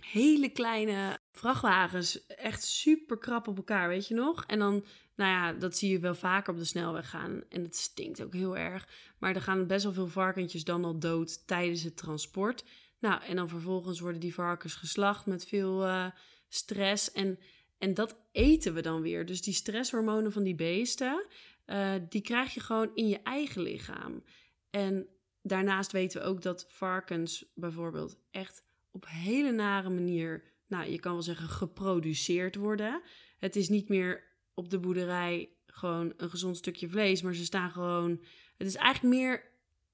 hele 0.04 0.48
kleine 0.48 1.18
vrachtwagens. 1.32 2.26
Echt 2.26 2.62
super 2.62 3.18
krap 3.18 3.48
op 3.48 3.56
elkaar, 3.56 3.88
weet 3.88 4.08
je 4.08 4.14
nog? 4.14 4.44
En 4.46 4.58
dan, 4.58 4.84
nou 5.14 5.30
ja, 5.30 5.52
dat 5.52 5.76
zie 5.76 5.90
je 5.90 5.98
wel 5.98 6.14
vaker 6.14 6.52
op 6.52 6.58
de 6.58 6.64
snelweg 6.64 7.10
gaan. 7.10 7.42
En 7.48 7.62
het 7.62 7.76
stinkt 7.76 8.22
ook 8.22 8.32
heel 8.32 8.56
erg. 8.56 8.88
Maar 9.18 9.34
er 9.34 9.42
gaan 9.42 9.66
best 9.66 9.84
wel 9.84 9.92
veel 9.92 10.08
varkentjes 10.08 10.64
dan 10.64 10.84
al 10.84 10.98
dood 10.98 11.46
tijdens 11.46 11.82
het 11.82 11.96
transport. 11.96 12.64
Nou, 12.98 13.22
en 13.22 13.36
dan 13.36 13.48
vervolgens 13.48 14.00
worden 14.00 14.20
die 14.20 14.34
varkens 14.34 14.74
geslacht 14.74 15.26
met 15.26 15.46
veel 15.46 15.84
eh, 15.84 16.06
stress. 16.48 17.12
En, 17.12 17.38
en 17.78 17.94
dat 17.94 18.16
eten 18.32 18.74
we 18.74 18.80
dan 18.80 19.02
weer. 19.02 19.26
Dus 19.26 19.42
die 19.42 19.54
stresshormonen 19.54 20.32
van 20.32 20.42
die 20.42 20.54
beesten, 20.54 21.26
eh, 21.64 21.94
die 22.08 22.22
krijg 22.22 22.54
je 22.54 22.60
gewoon 22.60 22.90
in 22.94 23.08
je 23.08 23.22
eigen 23.22 23.62
lichaam. 23.62 24.24
En 24.70 25.06
daarnaast 25.42 25.92
weten 25.92 26.20
we 26.20 26.26
ook 26.26 26.42
dat 26.42 26.66
varkens 26.68 27.44
bijvoorbeeld 27.54 28.18
echt 28.30 28.62
op 28.90 29.06
hele 29.08 29.50
nare 29.50 29.90
manier, 29.90 30.42
nou, 30.66 30.90
je 30.90 31.00
kan 31.00 31.12
wel 31.12 31.22
zeggen, 31.22 31.48
geproduceerd 31.48 32.56
worden. 32.56 33.02
Het 33.38 33.56
is 33.56 33.68
niet 33.68 33.88
meer 33.88 34.24
op 34.54 34.70
de 34.70 34.78
boerderij 34.78 35.48
gewoon 35.66 36.12
een 36.16 36.30
gezond 36.30 36.56
stukje 36.56 36.88
vlees, 36.88 37.22
maar 37.22 37.34
ze 37.34 37.44
staan 37.44 37.70
gewoon. 37.70 38.24
Het 38.56 38.66
is 38.66 38.74
eigenlijk 38.74 39.14
meer 39.14 39.42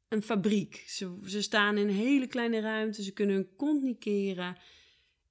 een 0.09 0.23
fabriek. 0.23 0.85
Ze, 0.87 1.19
ze 1.25 1.43
staan 1.43 1.77
in 1.77 1.89
een 1.89 1.95
hele 1.95 2.27
kleine 2.27 2.61
ruimte, 2.61 3.03
ze 3.03 3.13
kunnen 3.13 3.35
hun 3.35 3.57
kont 3.57 3.83
niet 3.83 3.99
keren. 3.99 4.59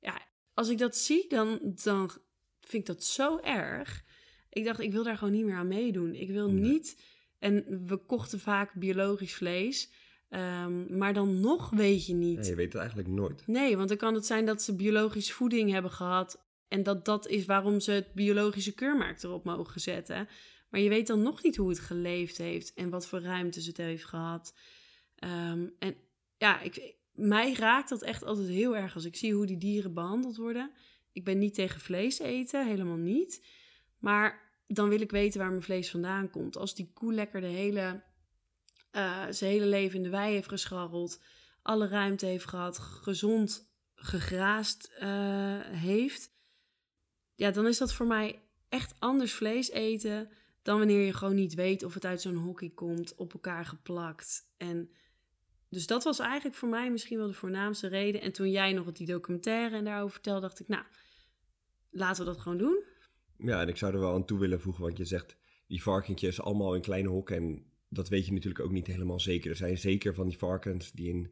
Ja, 0.02 0.22
als 0.54 0.70
ik 0.70 0.78
dat 0.78 0.98
zie, 0.98 1.26
dan, 1.28 1.60
dan 1.84 2.10
vind 2.62 2.82
ik 2.82 2.86
dat 2.86 3.04
zo 3.04 3.38
erg. 3.38 4.04
Ik 4.50 4.66
dacht, 4.66 4.80
ik 4.80 4.92
wil 4.92 5.04
daar 5.04 5.18
gewoon 5.18 5.34
niet 5.34 5.46
meer 5.46 5.56
aan 5.56 5.68
meedoen. 5.68 6.16
Ik 6.16 6.30
wil 6.30 6.50
niet. 6.50 7.02
En 7.40 7.86
we 7.88 7.98
kochten 7.98 8.40
vaak 8.40 8.74
biologisch 8.74 9.34
vlees. 9.34 9.92
Ehm, 10.36 10.98
maar 10.98 11.14
dan 11.14 11.40
nog 11.40 11.70
weet 11.70 12.06
je 12.06 12.14
niet. 12.14 12.40
Nee, 12.40 12.50
je 12.50 12.56
weet 12.56 12.74
het 12.74 12.82
eigenlijk 12.82 13.10
nooit. 13.10 13.48
Nee, 13.48 13.78
want 13.78 13.90
dan 13.90 13.98
kan 13.98 14.14
het 14.14 14.26
zijn 14.26 14.46
dat 14.46 14.62
ze 14.62 14.76
biologische 14.76 15.34
voeding 15.34 15.72
hebben 15.72 15.92
gehad. 15.92 16.44
En 16.68 16.84
dat 16.84 17.06
dat 17.06 17.28
is 17.28 17.46
waarom 17.46 17.80
ze 17.80 17.92
het 17.92 18.14
biologische 18.14 18.74
keurmerk 18.74 19.24
erop 19.24 19.44
mogen 19.44 19.82
zetten. 19.82 20.28
Maar 20.70 20.80
je 20.82 20.90
weet 20.90 21.08
dan 21.08 21.22
nog 21.22 21.44
niet 21.44 21.56
hoe 21.56 21.70
het 21.70 21.80
geleefd 21.80 22.38
heeft 22.38 22.74
en 22.74 22.90
wat 22.90 23.08
voor 23.08 23.22
ruimtes 23.22 23.66
het 23.66 23.78
heeft 23.78 24.06
gehad. 24.06 24.54
Ehm, 25.16 25.68
en 25.80 25.96
ja, 26.38 26.62
ik, 26.62 26.96
mij 27.12 27.54
raakt 27.54 27.90
dat 27.90 28.02
echt 28.02 28.24
altijd 28.24 28.48
heel 28.48 28.76
erg 28.76 28.96
als 28.96 29.06
ik 29.06 29.16
zie 29.16 29.34
hoe 29.34 29.46
die 29.46 29.58
dieren 29.58 29.94
behandeld 29.94 30.36
worden. 30.36 30.72
Ik 31.12 31.24
ben 31.24 31.38
niet 31.38 31.54
tegen 31.54 31.82
vlees 31.82 32.20
eten, 32.20 32.68
helemaal 32.68 32.98
niet. 32.98 33.46
Maar 34.00 34.54
dan 34.68 34.90
wil 34.90 35.02
ik 35.02 35.12
weten 35.12 35.40
waar 35.40 35.50
mijn 35.50 35.62
vlees 35.62 35.92
vandaan 35.92 36.30
komt. 36.30 36.58
Als 36.58 36.76
die 36.76 36.92
koe 36.94 37.14
lekker 37.14 37.42
de 37.42 37.48
hele, 37.48 38.04
eh, 38.96 39.24
zijn 39.30 39.52
hele 39.52 39.66
leven 39.66 39.98
in 39.98 40.04
de 40.04 40.10
wei 40.10 40.34
heeft 40.34 40.48
gescharreld, 40.48 41.22
alle 41.62 41.88
ruimte 41.88 42.26
heeft 42.26 42.46
gehad, 42.46 42.78
gezond 42.78 43.74
gegraast 43.94 44.92
eh, 45.00 45.60
heeft, 45.62 46.34
ja, 47.36 47.52
dan 47.52 47.68
is 47.68 47.78
dat 47.78 47.94
voor 47.94 48.08
mij 48.08 48.42
echt 48.70 48.96
anders 49.00 49.34
vlees 49.34 49.70
eten 49.70 50.30
dan 50.62 50.78
wanneer 50.78 51.06
je 51.06 51.14
gewoon 51.14 51.36
niet 51.36 51.54
weet 51.54 51.84
of 51.84 51.94
het 51.94 52.06
uit 52.06 52.22
zo'n 52.22 52.36
hockey 52.36 52.70
komt, 52.70 53.16
op 53.16 53.34
elkaar 53.34 53.66
geplakt. 53.66 54.54
En 54.58 54.90
dus 55.70 55.88
dat 55.88 56.04
was 56.04 56.20
eigenlijk 56.20 56.56
voor 56.56 56.70
mij 56.70 56.92
misschien 56.92 57.18
wel 57.18 57.28
de 57.28 57.34
voornaamste 57.34 57.88
reden. 57.88 58.22
En 58.22 58.32
toen 58.32 58.52
jij 58.52 58.74
nog 58.74 58.92
die 58.92 59.08
documentaire 59.08 59.76
en 59.76 59.84
daarover 59.84 60.14
vertelde, 60.14 60.42
dacht 60.42 60.60
ik, 60.60 60.68
nou, 60.68 60.84
laten 61.90 62.26
we 62.26 62.32
dat 62.32 62.42
gewoon 62.42 62.58
doen. 62.58 62.84
Ja, 63.38 63.62
en 63.62 63.68
ik 63.68 63.78
zou 63.78 63.94
er 63.94 64.00
wel 64.00 64.14
aan 64.14 64.26
toe 64.26 64.40
willen 64.40 64.62
voegen, 64.62 64.84
want 64.84 64.98
je 64.98 65.06
zegt 65.06 65.38
die 65.68 65.84
varkentjes 65.84 66.42
allemaal 66.42 66.76
in 66.76 66.82
kleine 66.82 67.10
hokken. 67.10 67.36
En 67.36 67.66
dat 67.90 68.10
weet 68.10 68.26
je 68.26 68.34
natuurlijk 68.34 68.66
ook 68.66 68.72
niet 68.72 68.88
helemaal 68.88 69.20
zeker. 69.20 69.50
Er 69.50 69.56
zijn 69.56 69.78
zeker 69.78 70.14
van 70.14 70.28
die 70.28 70.38
varkens 70.38 70.92
die 70.92 71.10
in 71.10 71.32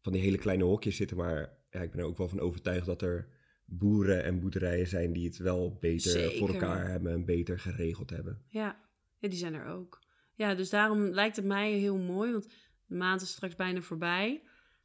van 0.00 0.12
die 0.12 0.22
hele 0.22 0.38
kleine 0.38 0.64
hokjes 0.64 0.96
zitten. 0.96 1.16
Maar 1.16 1.58
ja, 1.70 1.80
ik 1.80 1.90
ben 1.90 2.00
er 2.00 2.06
ook 2.06 2.16
wel 2.16 2.28
van 2.28 2.40
overtuigd 2.40 2.86
dat 2.86 3.02
er 3.02 3.28
boeren 3.64 4.24
en 4.24 4.40
boerderijen 4.40 4.86
zijn 4.86 5.12
die 5.12 5.26
het 5.26 5.36
wel 5.36 5.76
beter 5.80 6.32
voor 6.32 6.48
elkaar 6.48 6.88
hebben 6.88 7.12
en 7.12 7.24
beter 7.24 7.58
geregeld 7.58 8.10
hebben. 8.10 8.42
Ja, 8.46 8.80
ja, 9.18 9.28
die 9.28 9.38
zijn 9.38 9.54
er 9.54 9.66
ook. 9.66 10.02
Ja, 10.34 10.54
dus 10.54 10.70
daarom 10.70 11.00
lijkt 11.00 11.36
het 11.36 11.44
mij 11.44 11.72
heel 11.72 11.98
mooi, 11.98 12.32
want 12.32 12.48
de 12.86 12.94
maand 12.94 13.20
is 13.20 13.30
straks 13.30 13.54
bijna 13.54 13.80
voorbij. 13.80 14.42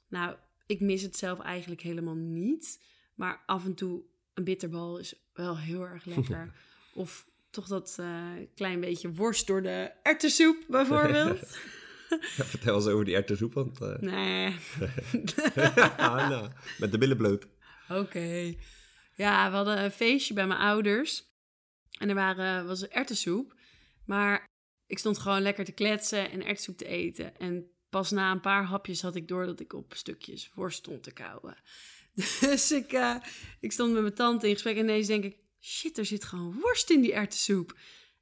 Nou, 0.10 0.36
ik 0.65 0.80
mis 0.80 1.01
het 1.01 1.15
zelf 1.15 1.39
eigenlijk 1.39 1.82
helemaal 1.82 2.15
niet. 2.15 2.84
Maar 3.15 3.43
af 3.45 3.65
en 3.65 3.73
toe 3.73 4.03
een 4.34 4.43
bitterbal 4.43 4.99
is 4.99 5.27
wel 5.34 5.58
heel 5.58 5.82
erg 5.82 6.06
lekker. 6.15 6.53
of 6.93 7.30
toch 7.57 7.67
dat 7.67 7.97
eh, 7.99 8.31
klein 8.55 8.79
beetje 8.79 9.13
worst 9.13 9.47
door 9.47 9.61
de 9.61 9.91
erwtensoep 10.03 10.63
bijvoorbeeld. 10.67 11.39
Vertel 12.53 12.75
eens 12.75 12.87
over 12.87 13.05
die 13.05 13.15
erwtensoep, 13.15 13.53
want... 13.53 13.81
eh, 13.81 13.99
nee, 13.99 14.55
ah, 15.97 16.29
nou, 16.29 16.49
met 16.77 16.91
de 16.91 16.97
billen 16.97 17.17
bloot. 17.17 17.47
Oké. 17.89 18.55
Ja, 19.15 19.49
we 19.49 19.55
hadden 19.55 19.83
een 19.83 19.91
feestje 19.91 20.33
bij 20.33 20.47
mijn 20.47 20.59
ouders. 20.59 21.25
En 21.99 22.09
er 22.09 22.15
waren, 22.15 22.67
was 22.67 22.81
een 22.81 22.91
erwtensoep. 22.91 23.55
Maar 24.05 24.45
ik 24.87 24.97
stond 24.97 25.17
gewoon 25.17 25.41
lekker 25.41 25.65
te 25.65 25.71
kletsen 25.71 26.31
en 26.31 26.39
erwtensoep 26.39 26.77
te 26.77 26.87
eten. 26.87 27.37
En 27.37 27.71
pas 27.89 28.11
na 28.11 28.31
een 28.31 28.41
paar 28.41 28.63
hapjes 28.63 29.01
had 29.01 29.15
ik 29.15 29.27
door 29.27 29.45
dat 29.45 29.59
ik 29.59 29.73
op 29.73 29.93
stukjes 29.93 30.51
worst 30.53 30.77
stond 30.77 31.03
te 31.03 31.13
kauwen. 31.13 31.57
Dus 32.39 32.71
ik, 32.71 32.91
eh, 32.93 33.15
ik 33.59 33.71
stond 33.71 33.93
met 33.93 34.01
mijn 34.01 34.13
tante 34.13 34.47
in 34.47 34.53
gesprek 34.53 34.77
en 34.77 34.83
ineens 34.83 35.07
denk 35.07 35.23
ik... 35.23 35.45
Shit, 35.67 35.97
er 35.97 36.06
zit 36.06 36.23
gewoon 36.23 36.60
worst 36.62 36.89
in 36.89 37.01
die 37.01 37.13
erwtensoep. 37.13 37.77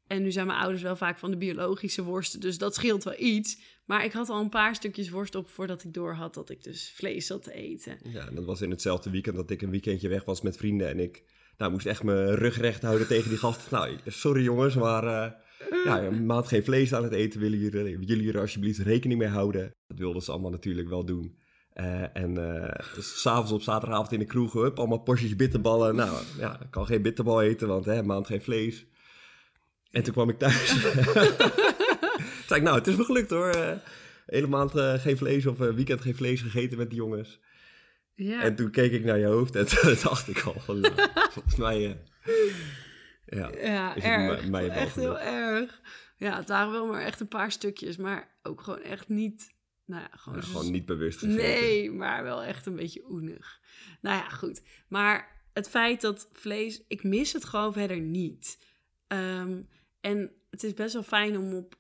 En 0.08 0.22
nu 0.22 0.32
zijn 0.32 0.48
mijn 0.48 0.60
ouders 0.60 0.82
wel 0.82 0.96
vaak 0.96 1.18
van 1.18 1.32
de 1.32 1.38
biologische 1.38 2.04
worsten, 2.04 2.40
dus 2.40 2.58
dat 2.58 2.76
scheelt 2.76 3.04
wel 3.04 3.20
iets. 3.20 3.60
Maar 3.86 4.06
ik 4.06 4.12
had 4.12 4.30
al 4.30 4.42
een 4.42 4.50
paar 4.50 4.76
stukjes 4.76 5.10
worst 5.10 5.36
op 5.36 5.50
voordat 5.50 5.84
ik 5.84 5.94
door 5.94 6.14
had 6.14 6.34
dat 6.34 6.50
ik 6.50 6.64
dus 6.64 6.94
vlees 6.96 7.26
zat 7.26 7.44
te 7.44 7.54
eten. 7.54 7.98
Ja, 8.04 8.28
en 8.28 8.36
dat 8.36 8.46
was 8.46 8.62
in 8.62 8.70
hetzelfde 8.70 9.10
weekend 9.10 9.36
dat 9.36 9.50
ik 9.50 9.62
een 9.62 9.70
weekendje 9.70 10.08
weg 10.08 10.24
was 10.24 10.42
met 10.42 10.58
vrienden. 10.58 10.88
En 10.88 11.00
ik 11.00 11.24
nou, 11.58 11.72
moest 11.72 11.86
echt 11.86 12.04
mijn 12.04 12.36
rug 12.36 12.58
recht 12.58 12.82
houden 12.82 13.08
tegen 13.08 13.30
die 13.30 13.38
gasten. 13.38 13.68
Nou, 13.72 13.98
sorry 14.06 14.44
jongens, 14.44 14.76
maar 14.76 15.04
eh, 15.04 15.32
ja, 15.84 16.12
maand 16.12 16.48
geen 16.48 16.64
vlees 16.64 16.94
aan 16.94 17.04
het 17.04 17.14
eten. 17.14 17.40
Willen 17.40 17.60
jullie, 17.60 17.72
willen 17.72 18.06
jullie 18.06 18.34
er 18.34 18.40
alsjeblieft 18.40 18.80
rekening 18.80 19.20
mee 19.20 19.30
houden? 19.30 19.76
Dat 19.88 19.98
wilden 19.98 20.22
ze 20.22 20.32
allemaal 20.32 20.52
natuurlijk 20.52 20.90
wel 20.90 21.06
doen. 21.06 21.38
Uh, 21.76 22.16
en 22.16 22.40
uh, 22.40 22.94
dus 22.96 23.22
s'avonds 23.22 23.52
op 23.52 23.62
zaterdagavond 23.62 24.12
in 24.12 24.20
de 24.20 24.26
kroeg, 24.26 24.54
hup, 24.54 24.78
allemaal 24.78 24.98
porties 24.98 25.36
bitterballen. 25.36 25.96
Nou, 25.96 26.18
ja, 26.38 26.60
ik 26.62 26.72
kan 26.72 26.86
geen 26.86 27.02
bitterbal 27.02 27.42
eten, 27.42 27.68
want 27.68 27.86
hè, 27.86 28.04
maand 28.04 28.28
geen 28.28 28.42
vlees. 28.42 28.86
En 29.92 30.04
toen 30.04 30.14
kwam 30.14 30.30
ik 30.30 30.40
thuis. 30.40 30.68
zei 32.48 32.60
ik, 32.60 32.62
nou, 32.62 32.78
het 32.78 32.88
is 32.88 32.96
me 32.96 33.04
gelukt 33.04 33.30
hoor. 33.30 33.56
Uh, 33.56 33.72
hele 34.26 34.48
maand 34.48 34.72
geen 35.02 35.18
vlees 35.18 35.46
of 35.46 35.58
weekend 35.58 36.02
geen 36.02 36.16
vlees 36.16 36.42
gegeten 36.42 36.78
met 36.78 36.90
die 36.90 37.00
jongens. 37.00 37.40
Ja. 38.14 38.42
En 38.42 38.56
toen 38.56 38.72
keek 38.72 38.92
ik 38.92 39.04
naar 39.04 39.20
je 39.20 39.26
hoofd 39.26 39.56
en 39.56 39.68
toen 39.70 39.96
dacht 40.04 40.28
ik 40.28 40.42
al 40.42 40.60
van, 40.60 40.80
nou, 40.80 40.94
volgens 41.32 41.56
mij... 41.56 42.00
ja, 43.26 43.52
ja 43.52 43.98
erg. 43.98 44.50
Echt 44.68 44.96
heel 44.96 45.20
erg. 45.20 45.82
Ja, 46.18 46.38
het 46.38 46.48
waren 46.48 46.72
wel 46.72 46.86
maar 46.86 47.02
echt 47.02 47.20
een 47.20 47.28
paar 47.28 47.52
stukjes, 47.52 47.98
maar 47.98 48.38
ook 48.44 48.62
gewoon 48.62 48.82
echt 48.82 49.10
niet 49.10 49.55
nou 49.86 50.02
ja, 50.02 50.18
gewoon, 50.18 50.40
ja, 50.40 50.46
gewoon 50.46 50.72
niet 50.72 50.86
bewust 50.86 51.20
gegeten. 51.20 51.42
Nee, 51.42 51.92
maar 51.92 52.24
wel 52.24 52.44
echt 52.44 52.66
een 52.66 52.76
beetje 52.76 53.10
oenig. 53.10 53.62
Nou 54.02 54.18
ja, 54.18 54.30
goed. 54.30 54.62
Maar 54.88 55.44
het 55.54 55.70
feit 55.70 56.02
dat 56.02 56.30
vlees... 56.34 56.84
Ik 56.88 57.04
mis 57.04 57.34
het 57.34 57.46
gewoon 57.46 57.74
verder 57.74 58.00
niet. 58.00 58.66
Ehm, 59.08 59.62
en 60.02 60.32
het 60.50 60.64
is 60.64 60.74
best 60.74 60.94
wel 60.94 61.04
fijn 61.04 61.38
om 61.38 61.54
op... 61.54 61.76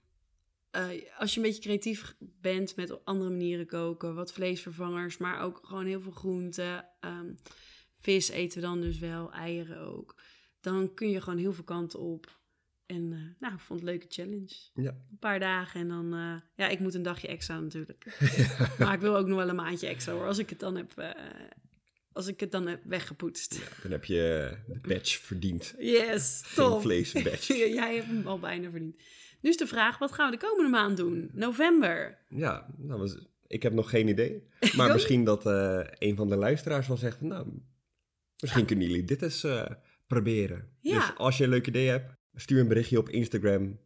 Uh, 0.71 0.89
als 1.17 1.33
je 1.33 1.39
een 1.39 1.45
beetje 1.45 1.61
creatief 1.61 2.15
bent 2.19 2.75
met 2.75 3.05
andere 3.05 3.29
manieren 3.29 3.65
koken. 3.65 4.15
Wat 4.15 4.33
vleesvervangers, 4.33 5.17
maar 5.17 5.41
ook 5.41 5.59
gewoon 5.63 5.85
heel 5.85 6.01
veel 6.01 6.11
groenten. 6.11 6.89
Um, 7.01 7.35
vis 7.99 8.29
eten 8.29 8.61
we 8.61 8.67
dan 8.67 8.81
dus 8.81 8.99
wel, 8.99 9.31
eieren 9.31 9.79
ook. 9.79 10.21
Dan 10.61 10.93
kun 10.93 11.09
je 11.09 11.21
gewoon 11.21 11.39
heel 11.39 11.53
veel 11.53 11.63
kanten 11.63 11.99
op. 11.99 12.39
En 12.85 13.11
uh, 13.11 13.19
nou, 13.39 13.53
ik 13.53 13.59
vond 13.59 13.79
het 13.79 13.89
een 13.89 13.95
leuke 13.95 14.05
challenge. 14.09 14.55
Ja. 14.73 14.89
Een 14.89 15.17
paar 15.19 15.39
dagen 15.39 15.79
en 15.79 15.87
dan... 15.87 16.13
Uh, 16.13 16.35
ja, 16.55 16.67
ik 16.67 16.79
moet 16.79 16.93
een 16.93 17.03
dagje 17.03 17.27
extra 17.27 17.59
natuurlijk. 17.59 18.17
maar 18.79 18.93
ik 18.93 18.99
wil 18.99 19.15
ook 19.15 19.27
nog 19.27 19.37
wel 19.37 19.49
een 19.49 19.55
maandje 19.55 19.87
extra 19.87 20.13
hoor. 20.13 20.25
Als 20.25 20.37
ik 20.37 20.49
het 20.49 20.59
dan 20.59 20.75
heb... 20.75 20.93
Uh, 20.97 21.09
als 22.11 22.27
ik 22.27 22.39
het 22.39 22.51
dan 22.51 22.67
heb 22.67 22.81
weggepoetst. 22.83 23.55
Ja, 23.55 23.81
dan 23.81 23.91
heb 23.91 24.05
je 24.05 24.53
de 24.67 24.79
badge 24.87 25.19
verdiend. 25.19 25.75
Yes, 25.77 26.53
top. 26.55 26.81
Geen 26.81 27.23
badge. 27.23 27.69
Jij 27.73 27.95
hebt 27.95 28.07
hem 28.07 28.27
al 28.27 28.39
bijna 28.39 28.69
verdiend. 28.69 28.95
Nu 29.41 29.49
is 29.49 29.57
de 29.57 29.67
vraag, 29.67 29.97
wat 29.97 30.11
gaan 30.11 30.31
we 30.31 30.37
de 30.37 30.45
komende 30.45 30.69
maand 30.69 30.97
doen? 30.97 31.29
November. 31.33 32.17
Ja, 32.29 32.73
nou, 32.77 33.21
ik 33.47 33.63
heb 33.63 33.73
nog 33.73 33.89
geen 33.89 34.07
idee. 34.07 34.47
Maar 34.77 34.93
misschien 34.93 35.23
dat 35.23 35.45
een 35.99 36.15
van 36.15 36.29
de 36.29 36.35
luisteraars 36.35 36.87
wel 36.87 36.97
zegt... 36.97 37.21
Nou, 37.21 37.47
misschien 38.39 38.65
kunnen 38.65 38.87
jullie 38.87 39.05
dit 39.05 39.21
eens 39.21 39.47
proberen. 40.07 40.69
Ja. 40.79 40.99
Dus 40.99 41.17
als 41.17 41.37
je 41.37 41.43
een 41.43 41.49
leuk 41.49 41.67
idee 41.67 41.87
hebt 41.87 42.14
stuur 42.35 42.59
een 42.59 42.67
berichtje 42.67 42.97
op 42.97 43.09
Instagram. 43.09 43.79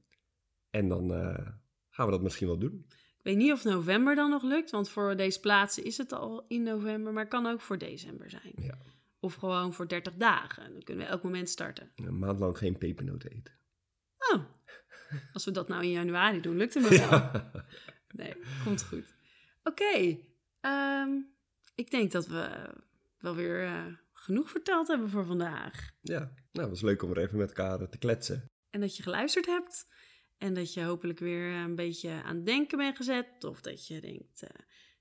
En 0.69 0.87
dan 0.87 1.11
uh, 1.11 1.47
gaan 1.89 2.05
we 2.05 2.11
dat 2.11 2.21
misschien 2.21 2.47
wel 2.47 2.57
doen. 2.57 2.85
Ik 2.89 3.25
weet 3.25 3.37
niet 3.37 3.51
of 3.51 3.63
november 3.63 4.15
dan 4.15 4.29
nog 4.29 4.43
lukt, 4.43 4.71
want 4.71 4.89
voor 4.89 5.15
deze 5.15 5.39
plaatsen 5.39 5.83
is 5.83 5.97
het 5.97 6.11
al 6.11 6.45
in 6.47 6.63
november, 6.63 7.13
maar 7.13 7.27
kan 7.27 7.45
ook 7.45 7.61
voor 7.61 7.77
december 7.77 8.29
zijn. 8.29 8.53
Ja. 8.55 8.77
Of 9.19 9.33
gewoon 9.33 9.73
voor 9.73 9.87
30 9.87 10.15
dagen. 10.15 10.73
Dan 10.73 10.83
kunnen 10.83 11.05
we 11.05 11.11
elk 11.11 11.23
moment 11.23 11.49
starten. 11.49 11.91
Een 11.95 12.19
maand 12.19 12.39
lang 12.39 12.57
geen 12.57 12.77
pepernoten 12.77 13.31
eten. 13.31 13.53
Oh, 14.17 14.43
als 15.33 15.45
we 15.45 15.51
dat 15.51 15.67
nou 15.67 15.83
in 15.83 15.91
januari 15.91 16.41
doen, 16.41 16.57
lukt 16.57 16.73
het 16.73 16.89
me 16.89 16.97
wel. 16.97 17.31
Nee, 18.11 18.35
komt 18.63 18.83
goed. 18.83 19.13
Oké, 19.63 19.83
okay, 19.83 20.25
ehm, 20.59 21.09
ik 21.75 21.91
denk 21.91 22.11
dat 22.11 22.27
we 22.27 22.69
wel 23.19 23.35
weer 23.35 23.63
uh, 23.63 23.85
genoeg 24.19 24.49
verteld 24.49 24.87
hebben 24.87 25.09
voor 25.09 25.25
vandaag. 25.25 25.91
Ja, 26.01 26.19
nou, 26.19 26.33
het 26.51 26.69
was 26.69 26.81
leuk 26.81 27.03
om 27.03 27.11
er 27.11 27.17
even 27.17 27.37
met 27.37 27.47
elkaar 27.47 27.89
te 27.89 27.97
kletsen. 27.97 28.45
En 28.69 28.81
dat 28.81 28.97
je 28.97 29.03
geluisterd 29.03 29.45
hebt. 29.45 29.87
En 30.37 30.53
dat 30.53 30.73
je 30.73 30.83
hopelijk 30.83 31.19
weer 31.19 31.53
een 31.53 31.75
beetje 31.75 32.23
aan 32.23 32.35
het 32.35 32.45
denken 32.45 32.77
bent 32.77 32.97
gezet. 32.97 33.43
Of 33.43 33.61
dat 33.61 33.87
je 33.87 34.01
denkt, 34.01 34.43
uh, 34.43 34.49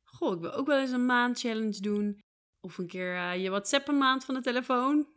goh, 0.04 0.34
ik 0.34 0.40
wil 0.40 0.52
ook 0.52 0.66
wel 0.66 0.80
eens 0.80 0.90
een 0.90 1.06
maand 1.06 1.38
challenge 1.40 1.80
doen. 1.80 2.20
Of 2.60 2.78
een 2.78 2.86
keer 2.86 3.14
uh, 3.14 3.42
je 3.42 3.50
WhatsApp 3.50 3.88
een 3.88 3.98
maand 3.98 4.24
van 4.24 4.34
de 4.34 4.40
telefoon. 4.40 5.08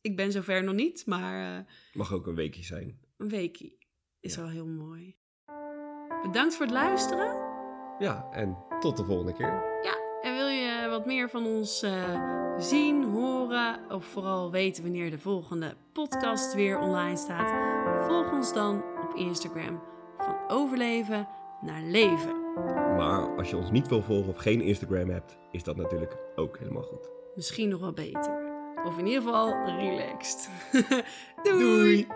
Ik 0.00 0.16
ben 0.16 0.32
zover 0.32 0.64
nog 0.64 0.74
niet, 0.74 1.06
maar... 1.06 1.58
Uh, 1.58 1.66
Mag 1.92 2.12
ook 2.12 2.26
een 2.26 2.34
weekje 2.34 2.62
zijn. 2.62 3.00
Een 3.16 3.28
weekje 3.28 3.78
is 4.20 4.34
ja. 4.34 4.40
wel 4.40 4.50
heel 4.50 4.66
mooi. 4.66 5.16
Bedankt 6.22 6.54
voor 6.54 6.66
het 6.66 6.74
luisteren. 6.74 7.50
Ja, 7.98 8.28
en 8.30 8.64
tot 8.80 8.96
de 8.96 9.04
volgende 9.04 9.32
keer. 9.32 9.80
Ja, 9.82 10.01
wat 10.92 11.06
meer 11.06 11.30
van 11.30 11.46
ons 11.46 11.84
zien, 12.58 13.04
horen 13.04 13.80
of 13.90 14.04
vooral 14.04 14.50
weten 14.50 14.82
wanneer 14.82 15.10
de 15.10 15.18
volgende 15.18 15.74
podcast 15.92 16.54
weer 16.54 16.78
online 16.78 17.16
staat, 17.16 17.52
volg 18.06 18.32
ons 18.32 18.52
dan 18.52 18.82
op 19.02 19.14
Instagram 19.16 19.82
van 20.18 20.36
overleven 20.48 21.28
naar 21.60 21.82
leven. 21.82 22.40
Maar 22.96 23.36
als 23.36 23.50
je 23.50 23.56
ons 23.56 23.70
niet 23.70 23.88
wil 23.88 24.02
volgen 24.02 24.28
of 24.28 24.36
geen 24.36 24.60
Instagram 24.60 25.08
hebt, 25.08 25.38
is 25.50 25.62
dat 25.62 25.76
natuurlijk 25.76 26.16
ook 26.36 26.58
helemaal 26.58 26.82
goed. 26.82 27.10
Misschien 27.34 27.68
nog 27.68 27.80
wel 27.80 27.92
beter. 27.92 28.50
Of 28.84 28.98
in 28.98 29.06
ieder 29.06 29.22
geval 29.22 29.64
relaxed. 29.64 30.50
Doei. 31.42 32.06